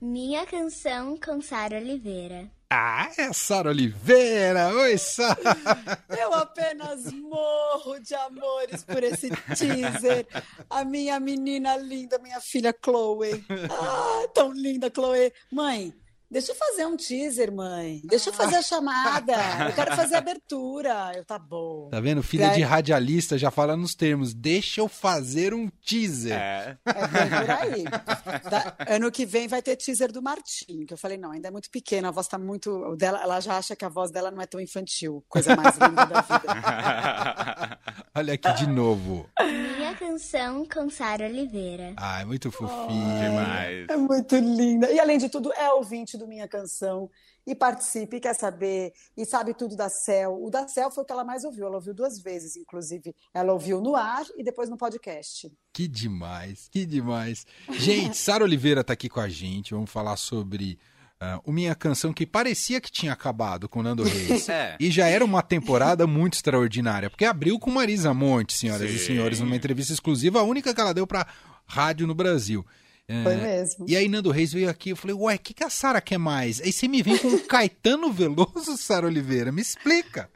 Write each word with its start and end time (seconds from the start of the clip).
Minha 0.00 0.44
canção 0.44 1.18
com 1.18 1.40
Sara 1.40 1.78
Oliveira. 1.78 2.50
Ah, 2.68 3.10
é 3.16 3.32
Sara 3.32 3.70
Oliveira! 3.70 4.68
Oi, 4.74 4.98
Sara! 4.98 5.38
Eu 6.20 6.34
apenas 6.34 7.10
morro 7.12 7.98
de 8.00 8.14
amores 8.14 8.84
por 8.84 9.02
esse 9.02 9.30
teaser. 9.30 10.26
A 10.68 10.84
minha 10.84 11.18
menina 11.18 11.78
linda, 11.78 12.18
minha 12.18 12.38
filha 12.40 12.74
Chloe. 12.84 13.42
Ah, 13.70 14.28
tão 14.34 14.52
linda, 14.52 14.92
Chloe. 14.94 15.32
Mãe, 15.50 15.94
Deixa 16.30 16.52
eu 16.52 16.56
fazer 16.56 16.86
um 16.86 16.96
teaser, 16.96 17.52
mãe. 17.52 18.00
Deixa 18.04 18.30
eu 18.30 18.34
fazer 18.34 18.56
a 18.56 18.62
chamada. 18.62 19.32
Eu 19.68 19.72
quero 19.74 19.94
fazer 19.94 20.16
a 20.16 20.18
abertura. 20.26 21.12
Eu 21.14 21.24
tá 21.24 21.38
bom. 21.38 21.88
Tá 21.88 22.00
vendo? 22.00 22.22
Filha 22.22 22.48
de 22.50 22.62
radialista 22.62 23.38
já 23.38 23.50
fala 23.50 23.76
nos 23.76 23.94
termos. 23.94 24.34
Deixa 24.34 24.80
eu 24.80 24.88
fazer 24.88 25.54
um 25.54 25.68
teaser. 25.68 26.32
É. 26.36 26.76
É 26.84 26.92
por 26.92 27.50
aí. 27.50 27.84
Da, 28.50 28.76
ano 28.94 29.10
que 29.10 29.24
vem 29.24 29.46
vai 29.46 29.62
ter 29.62 29.76
teaser 29.76 30.10
do 30.10 30.20
Martim, 30.20 30.84
que 30.84 30.92
eu 30.92 30.98
falei, 30.98 31.16
não, 31.16 31.30
ainda 31.30 31.48
é 31.48 31.50
muito 31.50 31.70
pequena, 31.70 32.08
a 32.08 32.10
voz 32.10 32.26
tá 32.26 32.38
muito. 32.38 32.96
Dela, 32.96 33.22
ela 33.22 33.40
já 33.40 33.56
acha 33.56 33.76
que 33.76 33.84
a 33.84 33.88
voz 33.88 34.10
dela 34.10 34.30
não 34.30 34.42
é 34.42 34.46
tão 34.46 34.60
infantil. 34.60 35.24
Coisa 35.28 35.54
mais 35.54 35.76
linda 35.76 36.06
da 36.06 36.20
vida. 36.22 37.78
Olha 38.14 38.34
aqui 38.34 38.52
de 38.54 38.66
novo. 38.66 39.28
Minha 39.40 39.94
canção 39.94 40.66
com 40.66 40.90
Sara 40.90 41.26
Oliveira. 41.26 41.94
Ah, 41.96 42.22
é 42.22 42.24
muito 42.24 42.50
fofinho. 42.50 43.14
Oh, 43.14 43.20
demais. 43.20 43.86
É 43.88 43.96
muito 43.96 44.36
linda. 44.36 44.90
E 44.90 44.98
além 44.98 45.18
de 45.18 45.28
tudo, 45.28 45.52
é 45.52 45.70
ouvinte 45.70 46.15
do 46.16 46.26
Minha 46.26 46.48
Canção 46.48 47.10
e 47.46 47.54
participe, 47.54 48.20
quer 48.20 48.34
saber, 48.34 48.92
e 49.16 49.24
sabe 49.24 49.54
tudo 49.54 49.76
da 49.76 49.88
Cel. 49.88 50.42
O 50.42 50.50
da 50.50 50.66
Cel 50.66 50.90
foi 50.90 51.04
o 51.04 51.06
que 51.06 51.12
ela 51.12 51.24
mais 51.24 51.44
ouviu, 51.44 51.66
ela 51.66 51.76
ouviu 51.76 51.94
duas 51.94 52.20
vezes, 52.20 52.56
inclusive. 52.56 53.14
Ela 53.32 53.52
ouviu 53.52 53.80
no 53.80 53.94
ar 53.94 54.24
e 54.36 54.42
depois 54.42 54.68
no 54.68 54.76
podcast. 54.76 55.50
Que 55.72 55.86
demais, 55.86 56.68
que 56.70 56.84
demais. 56.84 57.46
Gente, 57.70 58.16
Sara 58.18 58.42
Oliveira 58.42 58.80
está 58.80 58.94
aqui 58.94 59.08
com 59.08 59.20
a 59.20 59.28
gente, 59.28 59.74
vamos 59.74 59.90
falar 59.90 60.16
sobre 60.16 60.78
uh, 61.20 61.40
o 61.44 61.52
Minha 61.52 61.74
Canção, 61.74 62.12
que 62.12 62.26
parecia 62.26 62.80
que 62.80 62.90
tinha 62.90 63.12
acabado 63.12 63.68
com 63.68 63.82
Nando 63.82 64.02
Reis. 64.02 64.48
é. 64.50 64.76
E 64.80 64.90
já 64.90 65.06
era 65.06 65.24
uma 65.24 65.42
temporada 65.42 66.06
muito 66.06 66.34
extraordinária, 66.34 67.10
porque 67.10 67.24
abriu 67.24 67.58
com 67.58 67.70
Marisa 67.70 68.12
Monte, 68.12 68.54
senhoras 68.54 68.90
Sim. 68.90 68.96
e 68.96 68.98
senhores, 68.98 69.40
numa 69.40 69.56
entrevista 69.56 69.92
exclusiva, 69.92 70.40
a 70.40 70.42
única 70.42 70.74
que 70.74 70.80
ela 70.80 70.94
deu 70.94 71.06
para 71.06 71.26
rádio 71.66 72.06
no 72.06 72.14
Brasil. 72.14 72.64
É, 73.08 73.22
Foi 73.22 73.36
mesmo. 73.36 73.86
E 73.88 73.96
aí 73.96 74.08
Nando 74.08 74.30
Reis 74.30 74.52
veio 74.52 74.68
aqui, 74.68 74.90
eu 74.90 74.96
falei, 74.96 75.14
ué, 75.14 75.36
o 75.36 75.38
que, 75.38 75.54
que 75.54 75.64
a 75.64 75.70
Sara 75.70 76.00
quer 76.00 76.18
mais? 76.18 76.60
Aí 76.60 76.72
você 76.72 76.88
me 76.88 77.02
vem 77.02 77.16
com 77.18 77.28
o 77.28 77.42
Caetano 77.46 78.12
Veloso, 78.12 78.76
Sara 78.76 79.06
Oliveira, 79.06 79.52
me 79.52 79.62
explica. 79.62 80.28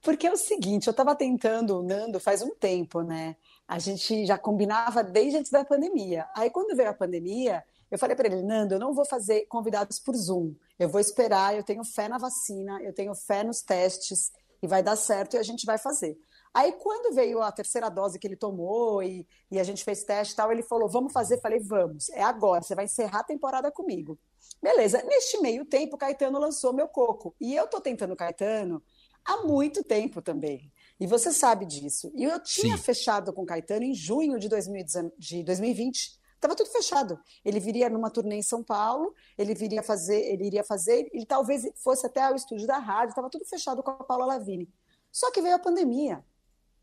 Porque 0.00 0.26
é 0.26 0.32
o 0.32 0.36
seguinte, 0.36 0.86
eu 0.86 0.92
estava 0.92 1.14
tentando 1.14 1.78
o 1.78 1.82
Nando 1.82 2.20
faz 2.20 2.40
um 2.40 2.54
tempo, 2.54 3.02
né? 3.02 3.36
A 3.66 3.78
gente 3.78 4.24
já 4.24 4.38
combinava 4.38 5.02
desde 5.02 5.38
antes 5.38 5.50
da 5.50 5.64
pandemia. 5.64 6.26
Aí 6.34 6.48
quando 6.48 6.76
veio 6.76 6.88
a 6.88 6.94
pandemia, 6.94 7.62
eu 7.90 7.98
falei 7.98 8.16
para 8.16 8.28
ele, 8.28 8.42
Nando, 8.42 8.74
eu 8.74 8.78
não 8.78 8.94
vou 8.94 9.04
fazer 9.04 9.46
convidados 9.46 9.98
por 9.98 10.14
Zoom. 10.14 10.54
Eu 10.78 10.88
vou 10.88 11.00
esperar, 11.00 11.56
eu 11.56 11.62
tenho 11.62 11.84
fé 11.84 12.08
na 12.08 12.18
vacina, 12.18 12.80
eu 12.82 12.92
tenho 12.92 13.14
fé 13.14 13.42
nos 13.42 13.60
testes 13.60 14.30
e 14.62 14.66
vai 14.66 14.82
dar 14.82 14.96
certo 14.96 15.34
e 15.34 15.38
a 15.38 15.42
gente 15.42 15.66
vai 15.66 15.76
fazer. 15.76 16.16
Aí, 16.56 16.72
quando 16.72 17.14
veio 17.14 17.42
a 17.42 17.52
terceira 17.52 17.90
dose 17.90 18.18
que 18.18 18.26
ele 18.26 18.34
tomou 18.34 19.02
e, 19.02 19.28
e 19.50 19.60
a 19.60 19.62
gente 19.62 19.84
fez 19.84 20.02
teste 20.04 20.32
e 20.32 20.36
tal, 20.38 20.50
ele 20.50 20.62
falou: 20.62 20.88
vamos 20.88 21.12
fazer. 21.12 21.38
Falei: 21.38 21.60
vamos, 21.60 22.08
é 22.08 22.22
agora, 22.22 22.62
você 22.62 22.74
vai 22.74 22.86
encerrar 22.86 23.20
a 23.20 23.24
temporada 23.24 23.70
comigo. 23.70 24.18
Beleza. 24.62 25.02
Neste 25.02 25.38
meio 25.42 25.66
tempo, 25.66 25.96
o 25.96 25.98
Caetano 25.98 26.38
lançou 26.38 26.72
meu 26.72 26.88
coco. 26.88 27.36
E 27.38 27.54
eu 27.54 27.66
tô 27.66 27.78
tentando 27.78 28.14
o 28.14 28.16
Caetano 28.16 28.82
há 29.22 29.42
muito 29.42 29.84
tempo 29.84 30.22
também. 30.22 30.72
E 30.98 31.06
você 31.06 31.30
sabe 31.30 31.66
disso. 31.66 32.10
E 32.14 32.24
eu 32.24 32.42
tinha 32.42 32.78
Sim. 32.78 32.82
fechado 32.82 33.34
com 33.34 33.42
o 33.42 33.46
Caetano 33.46 33.84
em 33.84 33.92
junho 33.92 34.38
de, 34.38 34.48
2019, 34.48 35.14
de 35.18 35.44
2020. 35.44 36.18
Estava 36.36 36.56
tudo 36.56 36.70
fechado. 36.70 37.20
Ele 37.44 37.60
viria 37.60 37.90
numa 37.90 38.08
turnê 38.08 38.36
em 38.36 38.42
São 38.42 38.64
Paulo, 38.64 39.14
ele 39.36 39.54
viria 39.54 39.82
fazer, 39.82 40.22
ele 40.22 40.46
iria 40.46 40.64
fazer, 40.64 41.06
ele 41.12 41.26
talvez 41.26 41.68
fosse 41.76 42.06
até 42.06 42.22
ao 42.22 42.34
estúdio 42.34 42.66
da 42.66 42.78
rádio, 42.78 43.10
estava 43.10 43.28
tudo 43.28 43.44
fechado 43.44 43.82
com 43.82 43.90
a 43.90 44.04
Paula 44.04 44.24
Lavigne. 44.24 44.66
Só 45.12 45.30
que 45.30 45.42
veio 45.42 45.54
a 45.54 45.58
pandemia. 45.58 46.24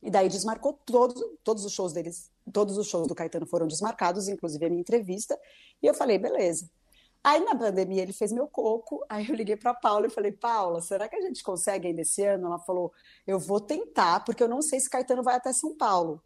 E 0.03 0.11
daí 0.11 0.27
desmarcou 0.27 0.73
todos, 0.85 1.23
todos 1.43 1.63
os 1.63 1.71
shows 1.71 1.93
deles, 1.93 2.29
todos 2.51 2.77
os 2.77 2.87
shows 2.87 3.07
do 3.07 3.15
Caetano 3.15 3.47
foram 3.47 3.65
desmarcados, 3.65 4.27
inclusive 4.27 4.65
a 4.65 4.69
minha 4.69 4.81
entrevista. 4.81 5.39
E 5.81 5.87
eu 5.87 5.93
falei, 5.93 6.17
beleza. 6.17 6.69
Aí 7.23 7.39
na 7.39 7.55
pandemia 7.55 8.01
ele 8.01 8.11
fez 8.11 8.33
meu 8.33 8.47
coco, 8.47 9.01
aí 9.07 9.25
eu 9.29 9.33
liguei 9.33 9.55
para 9.55 9.73
Paula 9.73 10.07
e 10.07 10.09
falei: 10.09 10.33
"Paula, 10.33 10.81
será 10.81 11.07
que 11.07 11.15
a 11.15 11.21
gente 11.21 11.41
consegue 11.41 11.87
ainda 11.87 12.01
esse 12.01 12.21
ano?" 12.21 12.47
Ela 12.47 12.59
falou: 12.59 12.91
"Eu 13.25 13.39
vou 13.39 13.61
tentar, 13.61 14.25
porque 14.25 14.43
eu 14.43 14.49
não 14.49 14.61
sei 14.61 14.77
se 14.81 14.89
Caetano 14.89 15.23
vai 15.23 15.35
até 15.35 15.53
São 15.53 15.73
Paulo". 15.73 16.21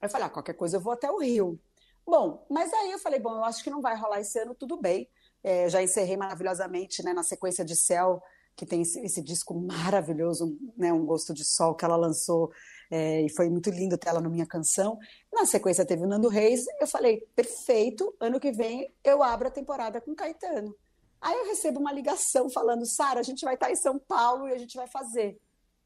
Aí 0.00 0.06
eu 0.06 0.10
falei: 0.10 0.26
ah, 0.26 0.30
qualquer 0.30 0.54
coisa 0.54 0.76
eu 0.76 0.80
vou 0.80 0.92
até 0.92 1.08
o 1.08 1.18
Rio". 1.20 1.56
Bom, 2.04 2.44
mas 2.50 2.72
aí 2.72 2.90
eu 2.90 2.98
falei: 2.98 3.20
"Bom, 3.20 3.36
eu 3.36 3.44
acho 3.44 3.62
que 3.62 3.70
não 3.70 3.80
vai 3.80 3.96
rolar 3.96 4.20
esse 4.20 4.40
ano, 4.40 4.52
tudo 4.52 4.76
bem". 4.76 5.08
É, 5.42 5.68
já 5.68 5.80
encerrei 5.80 6.16
maravilhosamente, 6.16 7.00
né, 7.04 7.12
na 7.12 7.22
sequência 7.22 7.64
de 7.64 7.76
Céu, 7.76 8.20
que 8.56 8.66
tem 8.66 8.82
esse, 8.82 8.98
esse 9.00 9.22
disco 9.22 9.54
maravilhoso, 9.54 10.58
né, 10.76 10.92
um 10.92 11.06
gosto 11.06 11.32
de 11.32 11.44
sol 11.44 11.76
que 11.76 11.84
ela 11.84 11.96
lançou 11.96 12.50
é, 12.90 13.22
e 13.22 13.28
foi 13.30 13.48
muito 13.48 13.70
lindo 13.70 13.96
ter 13.96 14.08
ela 14.08 14.20
na 14.20 14.28
minha 14.28 14.46
canção. 14.46 14.98
Na 15.32 15.46
sequência 15.46 15.86
teve 15.86 16.02
o 16.02 16.08
Nando 16.08 16.28
Reis, 16.28 16.64
eu 16.80 16.86
falei, 16.86 17.20
perfeito, 17.36 18.14
ano 18.18 18.40
que 18.40 18.50
vem 18.50 18.92
eu 19.04 19.22
abro 19.22 19.48
a 19.48 19.50
temporada 19.50 20.00
com 20.00 20.14
Caetano. 20.14 20.74
Aí 21.20 21.36
eu 21.36 21.46
recebo 21.46 21.78
uma 21.78 21.92
ligação 21.92 22.48
falando, 22.50 22.86
Sara, 22.86 23.20
a 23.20 23.22
gente 23.22 23.44
vai 23.44 23.54
estar 23.54 23.70
em 23.70 23.76
São 23.76 23.98
Paulo 23.98 24.48
e 24.48 24.52
a 24.52 24.58
gente 24.58 24.76
vai 24.76 24.86
fazer. 24.86 25.38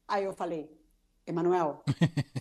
Aí 0.07 0.23
eu 0.23 0.33
falei, 0.33 0.69
Emanuel, 1.27 1.83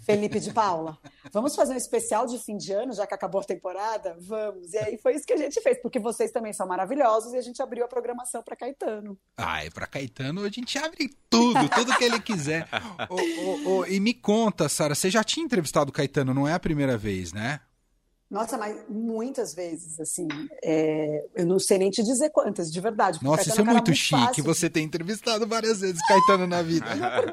Felipe 0.05 0.39
de 0.39 0.53
Paula, 0.53 0.99
vamos 1.33 1.57
fazer 1.57 1.73
um 1.73 1.77
especial 1.77 2.27
de 2.27 2.39
fim 2.39 2.57
de 2.57 2.73
ano, 2.73 2.93
já 2.93 3.07
que 3.07 3.15
acabou 3.15 3.41
a 3.41 3.45
temporada? 3.45 4.17
Vamos. 4.21 4.73
E 4.73 4.79
aí 4.79 4.99
foi 4.99 5.15
isso 5.15 5.27
que 5.27 5.33
a 5.33 5.37
gente 5.37 5.61
fez, 5.61 5.81
porque 5.81 5.99
vocês 5.99 6.31
também 6.31 6.53
são 6.53 6.67
maravilhosos 6.67 7.33
e 7.33 7.39
a 7.39 7.41
gente 7.41 7.63
abriu 7.63 7.85
a 7.85 7.89
programação 7.89 8.43
para 8.43 8.55
Caetano. 8.55 9.19
Ah, 9.39 9.65
e 9.65 9.71
para 9.71 9.87
Caetano 9.87 10.43
a 10.43 10.51
gente 10.51 10.77
abre 10.79 11.11
tudo, 11.31 11.69
tudo 11.71 11.97
que 11.97 12.05
ele 12.05 12.21
quiser. 12.21 12.69
e 13.89 14.01
me 14.01 14.13
conta, 14.13 14.69
Sara, 14.69 14.95
você 14.95 15.11
já 15.11 15.25
tinha 15.25 15.45
entrevistado 15.45 15.91
o 15.91 15.93
Caetano, 15.93 16.35
não 16.35 16.47
é 16.47 16.53
a 16.53 16.61
primeira 16.61 16.99
vez, 16.99 17.33
né? 17.33 17.61
Nossa, 18.31 18.57
mas 18.57 18.85
muitas 18.89 19.55
vezes, 19.55 20.01
assim, 20.01 20.27
é, 20.63 21.25
eu 21.35 21.47
não 21.47 21.59
sei 21.59 21.79
nem 21.79 21.91
te 21.91 22.03
dizer 22.03 22.31
quantas, 22.31 22.71
de 22.73 22.81
verdade. 22.81 23.23
Nossa, 23.23 23.49
isso 23.49 23.61
é, 23.61 23.65
muito, 23.65 23.77
muito 23.77 23.95
chique, 23.95 24.21
fácil. 24.21 24.45
você 24.45 24.71
tem 24.71 24.85
entrevistado 24.85 25.47
várias 25.47 25.81
vezes 25.81 26.01
Caetano 26.07 26.47
na 26.47 26.63
vida. 26.63 26.87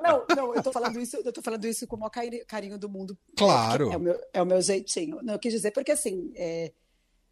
Não, 0.04 0.36
não, 0.36 0.56
eu 0.56 0.62
tô 0.62 0.72
falando 0.72 1.00
isso, 1.00 1.18
eu 1.24 1.32
tô 1.32 1.42
falando 1.42 1.66
isso 1.66 1.88
com 1.88 1.96
o 1.96 2.00
maior 2.00 2.12
carinho 2.46 2.78
do 2.78 2.90
mundo. 2.90 3.18
Claro. 3.38 3.90
É, 3.90 3.94
é, 3.94 3.98
o, 3.98 4.00
meu, 4.00 4.20
é 4.34 4.42
o 4.42 4.46
meu 4.46 4.62
jeitinho. 4.62 5.20
Não, 5.24 5.34
eu 5.34 5.40
quis 5.40 5.54
dizer 5.54 5.72
porque, 5.72 5.92
assim, 5.92 6.32
é, 6.36 6.72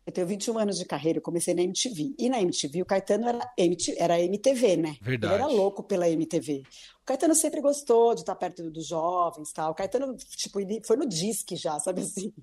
eu 0.09 0.13
tenho 0.13 0.27
21 0.27 0.57
anos 0.57 0.77
de 0.79 0.85
carreira, 0.85 1.19
eu 1.19 1.21
comecei 1.21 1.53
na 1.53 1.61
MTV. 1.61 2.15
E 2.17 2.29
na 2.29 2.41
MTV 2.41 2.81
o 2.81 2.85
Caetano 2.85 3.29
era, 3.29 3.53
MTV, 3.55 3.97
era 3.99 4.19
MTV, 4.19 4.77
né? 4.77 4.97
Verdade. 4.99 5.33
Ele 5.33 5.43
era 5.43 5.51
louco 5.51 5.83
pela 5.83 6.09
MTV. 6.09 6.63
O 7.01 7.05
Caetano 7.05 7.35
sempre 7.35 7.61
gostou 7.61 8.15
de 8.15 8.21
estar 8.21 8.35
perto 8.35 8.71
dos 8.71 8.87
jovens 8.87 9.53
tal. 9.53 9.71
O 9.71 9.75
Caetano, 9.75 10.15
tipo, 10.17 10.59
ele 10.59 10.81
foi 10.83 10.97
no 10.97 11.07
Disque 11.07 11.55
já, 11.55 11.79
sabe 11.79 12.01
assim? 12.01 12.33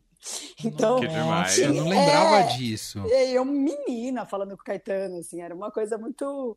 Então, 0.64 1.00
Nossa, 1.00 1.60
eu 1.60 1.74
não 1.74 1.88
lembrava 1.88 2.36
é, 2.36 2.56
disso. 2.56 2.98
Eu, 3.06 3.44
menina, 3.44 4.24
falando 4.24 4.56
com 4.56 4.62
o 4.62 4.64
Caetano, 4.64 5.18
assim, 5.18 5.40
era 5.40 5.54
uma 5.54 5.70
coisa 5.70 5.98
muito. 5.98 6.56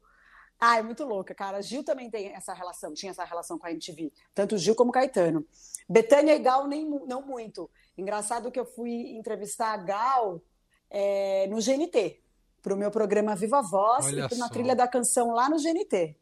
Ah, 0.59 0.77
é 0.77 0.81
muito 0.81 1.05
louca, 1.05 1.33
cara. 1.33 1.61
Gil 1.61 1.83
também 1.83 2.09
tem 2.09 2.27
essa 2.33 2.53
relação, 2.53 2.93
tinha 2.93 3.11
essa 3.11 3.23
relação 3.23 3.57
com 3.57 3.65
a 3.65 3.71
MTV, 3.71 4.11
tanto 4.33 4.57
Gil 4.57 4.75
como 4.75 4.91
Caetano. 4.91 5.45
Betânia 5.87 6.35
e 6.35 6.39
Gal 6.39 6.67
nem, 6.67 6.87
não 7.07 7.21
muito. 7.21 7.69
Engraçado 7.97 8.51
que 8.51 8.59
eu 8.59 8.65
fui 8.65 8.91
entrevistar 9.17 9.73
a 9.73 9.77
Gal 9.77 10.41
é, 10.89 11.47
no 11.47 11.57
GNT, 11.57 12.19
para 12.61 12.73
o 12.73 12.77
meu 12.77 12.91
programa 12.91 13.35
Viva 13.35 13.61
Voz, 13.61 14.07
Olha 14.07 14.27
e 14.31 14.37
na 14.37 14.49
trilha 14.49 14.75
da 14.75 14.87
canção 14.87 15.31
lá 15.31 15.49
no 15.49 15.57
GNT. 15.57 16.15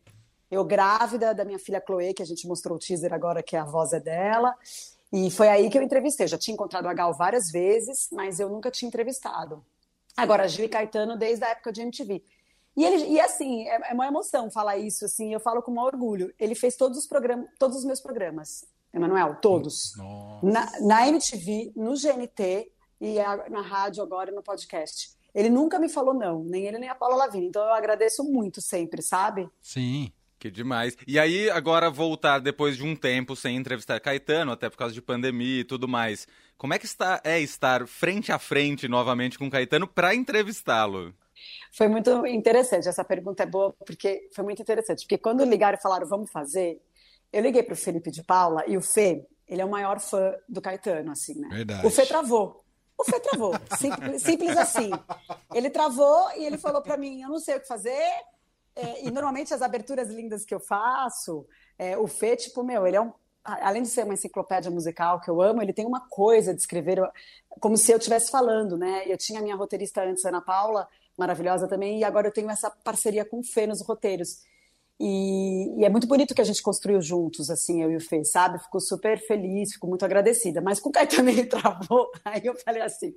Eu 0.50 0.64
grávida 0.64 1.34
da 1.34 1.44
minha 1.44 1.60
filha 1.60 1.84
Chloe, 1.86 2.14
que 2.14 2.24
a 2.24 2.26
gente 2.26 2.48
mostrou 2.48 2.78
o 2.78 2.80
teaser 2.80 3.14
agora, 3.14 3.44
que 3.44 3.56
a 3.56 3.66
voz 3.66 3.92
é 3.92 4.00
dela. 4.00 4.56
E 5.12 5.30
foi 5.32 5.50
aí 5.50 5.70
que 5.70 5.78
eu 5.78 5.82
entrevistei. 5.82 6.26
Eu 6.26 6.30
já 6.30 6.38
tinha 6.38 6.54
encontrado 6.54 6.88
a 6.88 6.94
Gal 6.94 7.14
várias 7.14 7.52
vezes, 7.52 8.10
mas 8.12 8.40
eu 8.40 8.50
nunca 8.50 8.72
tinha 8.72 8.88
entrevistado. 8.88 9.64
Agora, 10.16 10.48
Gil 10.48 10.66
e 10.66 10.70
Caetano 10.70 11.18
desde 11.18 11.44
a 11.44 11.50
época 11.50 11.72
de 11.72 11.82
MTV. 11.82 12.24
E, 12.76 12.86
ele, 12.86 13.06
e 13.08 13.20
assim, 13.20 13.68
é, 13.68 13.90
é 13.90 13.94
uma 13.94 14.08
emoção 14.08 14.52
falar 14.52 14.78
isso, 14.78 15.04
assim, 15.04 15.34
eu 15.34 15.40
falo 15.40 15.62
com 15.62 15.72
maior 15.72 15.94
orgulho. 15.94 16.34
Ele 16.40 16.56
fez 16.56 16.76
todos 16.76 16.98
os, 16.98 17.08
programas, 17.08 17.48
todos 17.58 17.78
os 17.78 17.84
meus 17.84 18.00
programas, 18.00 18.66
Emanuel, 18.94 19.36
todos. 19.42 19.94
Na, 20.44 20.80
na, 20.82 21.08
MTV, 21.08 21.74
no 21.76 21.94
GNT 21.94 22.72
e 23.00 23.20
a, 23.20 23.50
na 23.50 23.62
rádio 23.62 24.04
agora 24.04 24.32
no 24.32 24.44
podcast. 24.44 25.10
Ele 25.34 25.50
nunca 25.50 25.80
me 25.80 25.90
falou 25.90 26.14
não, 26.14 26.44
nem 26.44 26.66
ele 26.66 26.80
nem 26.80 26.90
a 26.90 26.96
Paula 26.96 27.16
Lavigne. 27.16 27.48
Então 27.48 27.64
eu 27.64 27.74
agradeço 27.74 28.24
muito 28.24 28.62
sempre, 28.62 29.02
sabe? 29.02 29.50
Sim. 29.62 30.12
Que 30.40 30.52
demais. 30.52 30.96
E 31.08 31.18
aí, 31.18 31.50
agora 31.50 31.90
voltar 31.90 32.40
depois 32.40 32.78
de 32.78 32.84
um 32.84 32.96
tempo 32.96 33.36
sem 33.36 33.56
entrevistar 33.56 34.00
Caetano, 34.00 34.52
até 34.52 34.70
por 34.70 34.78
causa 34.78 34.94
de 34.94 35.02
pandemia 35.02 35.62
e 35.62 35.64
tudo 35.64 35.88
mais. 35.88 36.28
Como 36.58 36.74
é 36.74 36.80
que 36.80 36.86
está, 36.86 37.20
é 37.24 37.40
estar 37.40 37.88
frente 37.88 38.32
a 38.32 38.38
frente 38.38 38.88
novamente 38.88 39.38
com 39.38 39.50
Caetano 39.50 39.88
para 39.88 40.14
entrevistá-lo? 40.14 41.14
Foi 41.72 41.88
muito 41.88 42.26
interessante. 42.28 42.88
Essa 42.88 43.04
pergunta 43.04 43.44
é 43.44 43.46
boa 43.46 43.74
porque 43.86 44.30
foi 44.34 44.44
muito 44.44 44.62
interessante. 44.62 45.04
Porque 45.04 45.18
quando 45.18 45.44
ligaram 45.44 45.78
e 45.78 45.82
falaram 45.82 46.08
vamos 46.08 46.30
fazer, 46.30 46.80
eu 47.34 47.42
liguei 47.42 47.64
para 47.64 47.74
o 47.74 47.78
Felipe 47.78 48.12
de 48.12 48.24
Paula 48.24 48.64
e 48.68 48.78
o 48.78 48.82
Fê, 48.82 49.26
ele 49.48 49.62
é 49.62 49.66
o 49.66 49.70
maior 49.70 50.00
fã 50.00 50.34
do 50.48 50.62
Caetano, 50.62 51.12
assim, 51.12 51.40
né? 51.40 51.50
Verdade. 51.52 51.86
O 51.86 51.90
Fê 51.90 52.06
travou. 52.06 52.64
O 52.98 53.04
Fê 53.04 53.20
travou, 53.20 53.54
simples, 53.78 54.24
simples 54.24 54.58
assim. 54.58 54.90
Ele 55.54 55.70
travou 55.70 56.32
e 56.36 56.46
ele 56.46 56.58
falou 56.58 56.82
para 56.82 56.98
mim: 56.98 57.22
eu 57.22 57.30
não 57.30 57.40
sei 57.40 57.56
o 57.58 57.60
que 57.60 57.68
fazer. 57.68 58.12
É, 58.76 59.06
e 59.06 59.12
normalmente 59.12 59.54
as 59.54 59.62
aberturas 59.62 60.10
lindas 60.10 60.46
que 60.46 60.54
eu 60.54 60.60
faço, 60.60 61.48
é, 61.78 61.98
o 61.98 62.08
Fê, 62.08 62.36
tipo, 62.36 62.64
meu, 62.64 62.86
ele 62.86 62.98
é 62.98 63.02
um. 63.02 63.12
Além 63.44 63.82
de 63.82 63.88
ser 63.88 64.04
uma 64.04 64.14
enciclopédia 64.14 64.70
musical 64.70 65.22
que 65.22 65.30
eu 65.30 65.42
amo, 65.42 65.62
ele 65.62 65.72
tem 65.72 65.86
uma 65.86 66.02
coisa 66.10 66.54
de 66.54 66.60
escrever 66.60 67.00
como 67.62 67.78
se 67.78 67.92
eu 67.92 67.98
estivesse 67.98 68.30
falando, 68.30 68.78
né? 68.78 69.04
Eu 69.06 69.18
tinha 69.18 69.40
a 69.40 69.42
minha 69.42 69.56
roteirista 69.56 70.04
antes, 70.04 70.26
Ana 70.26 70.42
Paula, 70.42 70.86
maravilhosa 71.18 71.66
também, 71.66 72.00
e 72.00 72.04
agora 72.04 72.28
eu 72.28 72.34
tenho 72.34 72.50
essa 72.50 72.70
parceria 72.70 73.24
com 73.24 73.40
o 73.40 73.44
Fê 73.44 73.66
nos 73.66 73.82
roteiros. 73.82 74.42
E, 75.00 75.80
e, 75.80 75.86
é 75.86 75.90
muito 75.90 76.08
bonito 76.08 76.34
que 76.34 76.42
a 76.42 76.46
gente 76.46 76.62
construiu 76.62 77.02
juntos, 77.02 77.50
assim, 77.50 77.84
eu 77.84 77.92
e 77.92 77.98
o 77.98 78.02
Fê, 78.02 78.24
sabe? 78.24 78.60
Fico 78.60 78.80
super 78.80 79.20
feliz, 79.28 79.74
fico 79.74 79.88
muito 79.88 80.04
agradecida. 80.04 80.60
Mas 80.60 80.80
com 80.80 80.90
o 80.90 80.92
Caetano 80.92 81.30
ele 81.30 81.46
travou, 81.48 82.10
aí 82.26 82.42
eu 82.44 82.56
falei 82.56 82.82
assim, 82.82 83.14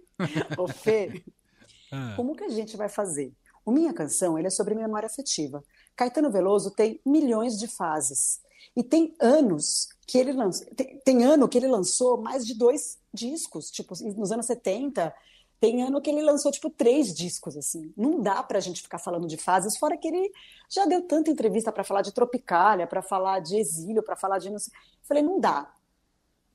ô 0.59 0.69
Fê, 0.69 1.23
ah. 1.91 2.13
como 2.17 2.37
que 2.37 2.45
a 2.45 2.51
gente 2.51 2.77
vai 2.77 2.89
fazer? 2.89 3.33
O 3.65 3.71
Minha 3.71 3.93
Canção, 3.93 4.39
ele 4.39 4.49
é 4.49 4.51
sobre 4.51 4.75
memória 4.75 5.07
afetiva. 5.07 5.63
Caetano 5.97 6.31
Veloso 6.31 6.71
tem 6.71 7.01
milhões 7.05 7.59
de 7.59 7.67
fases. 7.67 8.41
E 8.77 8.83
tem 8.83 9.15
anos 9.21 9.89
que 10.07 10.19
ele 10.19 10.33
lançou, 10.33 10.67
tem, 10.75 10.99
tem 11.05 11.25
ano 11.25 11.49
que 11.49 11.59
ele 11.59 11.67
lançou 11.67 12.21
mais 12.21 12.47
de 12.47 12.55
dois 12.55 12.99
discos, 13.13 13.71
tipo, 13.71 13.95
nos 14.17 14.33
anos 14.33 14.47
70, 14.47 15.15
tem 15.61 15.83
ano 15.83 16.01
que 16.01 16.09
ele 16.09 16.23
lançou, 16.23 16.51
tipo, 16.51 16.71
três 16.71 17.15
discos, 17.15 17.55
assim. 17.55 17.93
Não 17.95 18.21
dá 18.21 18.43
pra 18.43 18.61
gente 18.61 18.81
ficar 18.81 18.99
falando 18.99 19.27
de 19.27 19.37
fases, 19.37 19.77
fora 19.77 19.97
que 19.97 20.09
ele 20.09 20.33
já 20.71 20.87
deu 20.87 21.03
tanta 21.07 21.31
entrevista 21.31 21.71
para 21.71 21.85
falar 21.85 22.01
de 22.01 22.13
Tropicália, 22.13 22.87
para 22.87 23.03
falar 23.03 23.41
de 23.41 23.57
exílio, 23.57 24.03
para 24.03 24.17
falar 24.17 24.39
de... 24.39 24.49
Sei. 24.59 24.73
Falei, 25.03 25.23
não 25.23 25.39
dá. 25.39 25.71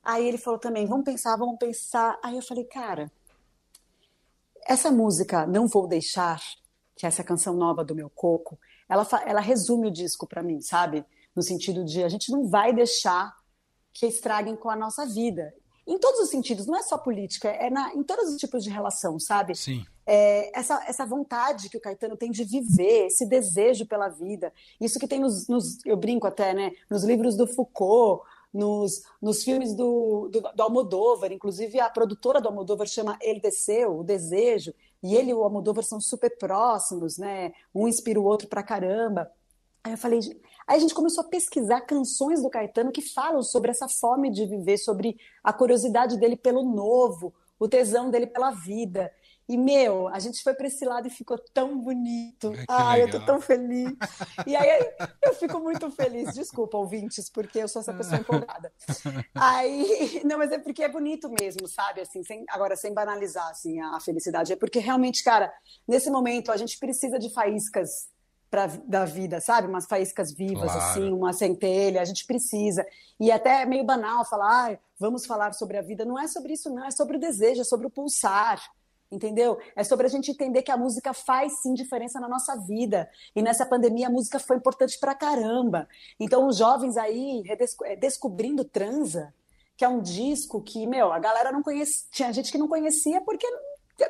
Aí 0.03 0.27
ele 0.27 0.39
falou 0.39 0.59
também, 0.59 0.87
vamos 0.87 1.05
pensar, 1.05 1.37
vamos 1.37 1.57
pensar. 1.59 2.19
Aí 2.23 2.35
eu 2.35 2.41
falei, 2.41 2.63
cara, 2.63 3.11
essa 4.65 4.89
música, 4.89 5.45
Não 5.45 5.67
Vou 5.67 5.87
Deixar, 5.87 6.41
que 6.95 7.05
é 7.05 7.09
essa 7.09 7.23
canção 7.23 7.55
nova 7.55 7.83
do 7.83 7.93
meu 7.93 8.09
Coco, 8.09 8.57
ela, 8.89 9.07
ela 9.25 9.41
resume 9.41 9.87
o 9.87 9.91
disco 9.91 10.25
para 10.25 10.41
mim, 10.41 10.61
sabe? 10.61 11.05
No 11.35 11.43
sentido 11.43 11.85
de 11.85 12.03
a 12.03 12.09
gente 12.09 12.31
não 12.31 12.47
vai 12.47 12.73
deixar 12.73 13.35
que 13.93 14.07
estraguem 14.07 14.55
com 14.55 14.69
a 14.69 14.75
nossa 14.75 15.05
vida 15.05 15.53
em 15.87 15.99
todos 15.99 16.19
os 16.21 16.29
sentidos, 16.29 16.65
não 16.65 16.75
é 16.75 16.81
só 16.81 16.97
política, 16.97 17.49
é 17.49 17.69
na, 17.69 17.93
em 17.93 18.03
todos 18.03 18.29
os 18.29 18.37
tipos 18.37 18.63
de 18.63 18.69
relação, 18.69 19.19
sabe? 19.19 19.55
Sim. 19.55 19.85
É, 20.05 20.57
essa, 20.57 20.83
essa 20.87 21.05
vontade 21.05 21.69
que 21.69 21.77
o 21.77 21.81
Caetano 21.81 22.17
tem 22.17 22.31
de 22.31 22.43
viver, 22.43 23.07
esse 23.07 23.25
desejo 23.25 23.85
pela 23.85 24.07
vida, 24.07 24.51
isso 24.79 24.99
que 24.99 25.07
tem 25.07 25.19
nos, 25.19 25.47
nos 25.47 25.83
eu 25.85 25.97
brinco 25.97 26.27
até, 26.27 26.53
né, 26.53 26.71
nos 26.89 27.03
livros 27.03 27.35
do 27.35 27.47
Foucault, 27.47 28.23
nos, 28.53 29.03
nos 29.21 29.43
filmes 29.43 29.75
do, 29.75 30.29
do, 30.31 30.41
do, 30.41 30.63
Almodóvar, 30.63 31.31
inclusive 31.31 31.79
a 31.79 31.89
produtora 31.89 32.39
do 32.39 32.47
Almodóvar 32.47 32.88
chama 32.88 33.17
Ele 33.21 33.41
Desceu, 33.41 33.99
O 33.99 34.03
Desejo, 34.03 34.73
e 35.03 35.13
ele 35.15 35.31
e 35.31 35.33
o 35.33 35.43
Almodóvar 35.43 35.83
são 35.83 35.99
super 35.99 36.35
próximos, 36.38 37.17
né? 37.17 37.51
Um 37.73 37.88
inspira 37.88 38.19
o 38.19 38.23
outro 38.23 38.47
pra 38.47 38.63
caramba. 38.63 39.29
Aí 39.83 39.91
eu 39.91 39.97
falei, 39.97 40.19
Aí 40.67 40.77
a 40.77 40.79
gente 40.79 40.94
começou 40.95 41.23
a 41.23 41.27
pesquisar 41.27 41.81
canções 41.81 42.41
do 42.41 42.50
Caetano 42.50 42.91
que 42.91 43.01
falam 43.01 43.44
sobre 43.44 43.71
essa 43.71 43.88
fome 43.88 44.31
de 44.31 44.45
viver, 44.45 44.77
sobre 44.77 45.17
a 45.44 45.53
curiosidade 45.53 46.19
dele 46.19 46.35
pelo 46.35 46.63
novo, 46.63 47.33
o 47.59 47.67
tesão 47.67 48.09
dele 48.09 48.27
pela 48.27 48.51
vida. 48.51 49.12
E, 49.47 49.57
meu, 49.57 50.07
a 50.07 50.17
gente 50.17 50.41
foi 50.41 50.56
para 50.56 50.65
esse 50.65 50.83
lado 50.83 51.07
e 51.07 51.12
ficou 51.12 51.38
tão 51.53 51.79
bonito. 51.79 52.51
É, 52.56 52.65
Ai, 52.67 53.03
legal. 53.03 53.13
eu 53.13 53.19
tô 53.19 53.25
tão 53.27 53.39
feliz. 53.39 53.94
E 54.47 54.56
aí 54.56 54.91
eu 55.23 55.35
fico 55.35 55.59
muito 55.59 55.89
feliz. 55.91 56.33
Desculpa, 56.33 56.77
ouvintes, 56.77 57.29
porque 57.29 57.59
eu 57.59 57.67
sou 57.67 57.81
essa 57.81 57.94
pessoa 57.94 58.19
empolgada. 58.19 58.73
Aí, 59.35 60.21
não, 60.25 60.39
mas 60.39 60.51
é 60.51 60.57
porque 60.57 60.83
é 60.83 60.89
bonito 60.89 61.29
mesmo, 61.29 61.67
sabe? 61.67 62.01
Assim, 62.01 62.23
sem, 62.23 62.44
agora, 62.50 62.75
sem 62.75 62.91
banalizar 62.91 63.47
assim, 63.50 63.79
a 63.79 64.00
felicidade. 64.00 64.51
É 64.51 64.56
porque 64.56 64.79
realmente, 64.79 65.23
cara, 65.23 65.53
nesse 65.88 66.09
momento 66.09 66.51
a 66.51 66.57
gente 66.57 66.79
precisa 66.79 67.19
de 67.19 67.31
faíscas 67.31 68.14
pra, 68.55 68.67
da 68.85 69.03
vida, 69.03 69.41
sabe? 69.41 69.67
Umas 69.67 69.85
faíscas 69.85 70.31
vivas, 70.31 70.71
claro. 70.71 70.79
assim, 70.79 71.11
uma 71.11 71.33
centelha, 71.33 72.01
a 72.01 72.05
gente 72.05 72.25
precisa. 72.25 72.87
E 73.19 73.29
até 73.29 73.63
é 73.63 73.65
meio 73.65 73.83
banal 73.83 74.23
falar, 74.23 74.71
ah, 74.71 74.77
vamos 74.97 75.25
falar 75.25 75.53
sobre 75.53 75.77
a 75.77 75.81
vida. 75.81 76.05
Não 76.05 76.17
é 76.17 76.25
sobre 76.25 76.53
isso, 76.53 76.69
não, 76.69 76.85
é 76.85 76.91
sobre 76.91 77.17
o 77.17 77.19
desejo, 77.19 77.59
é 77.59 77.65
sobre 77.65 77.87
o 77.87 77.89
pulsar. 77.89 78.61
Entendeu? 79.11 79.59
É 79.75 79.83
sobre 79.83 80.07
a 80.07 80.09
gente 80.09 80.31
entender 80.31 80.63
que 80.63 80.71
a 80.71 80.77
música 80.77 81.13
faz 81.13 81.61
sim 81.61 81.73
diferença 81.73 82.17
na 82.19 82.29
nossa 82.29 82.55
vida. 82.55 83.09
E 83.35 83.41
nessa 83.41 83.65
pandemia 83.65 84.07
a 84.07 84.09
música 84.09 84.39
foi 84.39 84.55
importante 84.55 84.97
pra 84.99 85.13
caramba. 85.13 85.87
Então 86.17 86.47
os 86.47 86.57
jovens 86.57 86.95
aí 86.95 87.43
é, 87.83 87.95
descobrindo 87.97 88.63
Transa, 88.63 89.33
que 89.75 89.83
é 89.83 89.89
um 89.89 90.01
disco 90.01 90.61
que, 90.61 90.87
meu, 90.87 91.11
a 91.11 91.19
galera 91.19 91.51
não 91.51 91.61
conhecia, 91.61 92.07
tinha 92.09 92.31
gente 92.31 92.51
que 92.51 92.57
não 92.57 92.69
conhecia 92.69 93.19
porque 93.21 93.45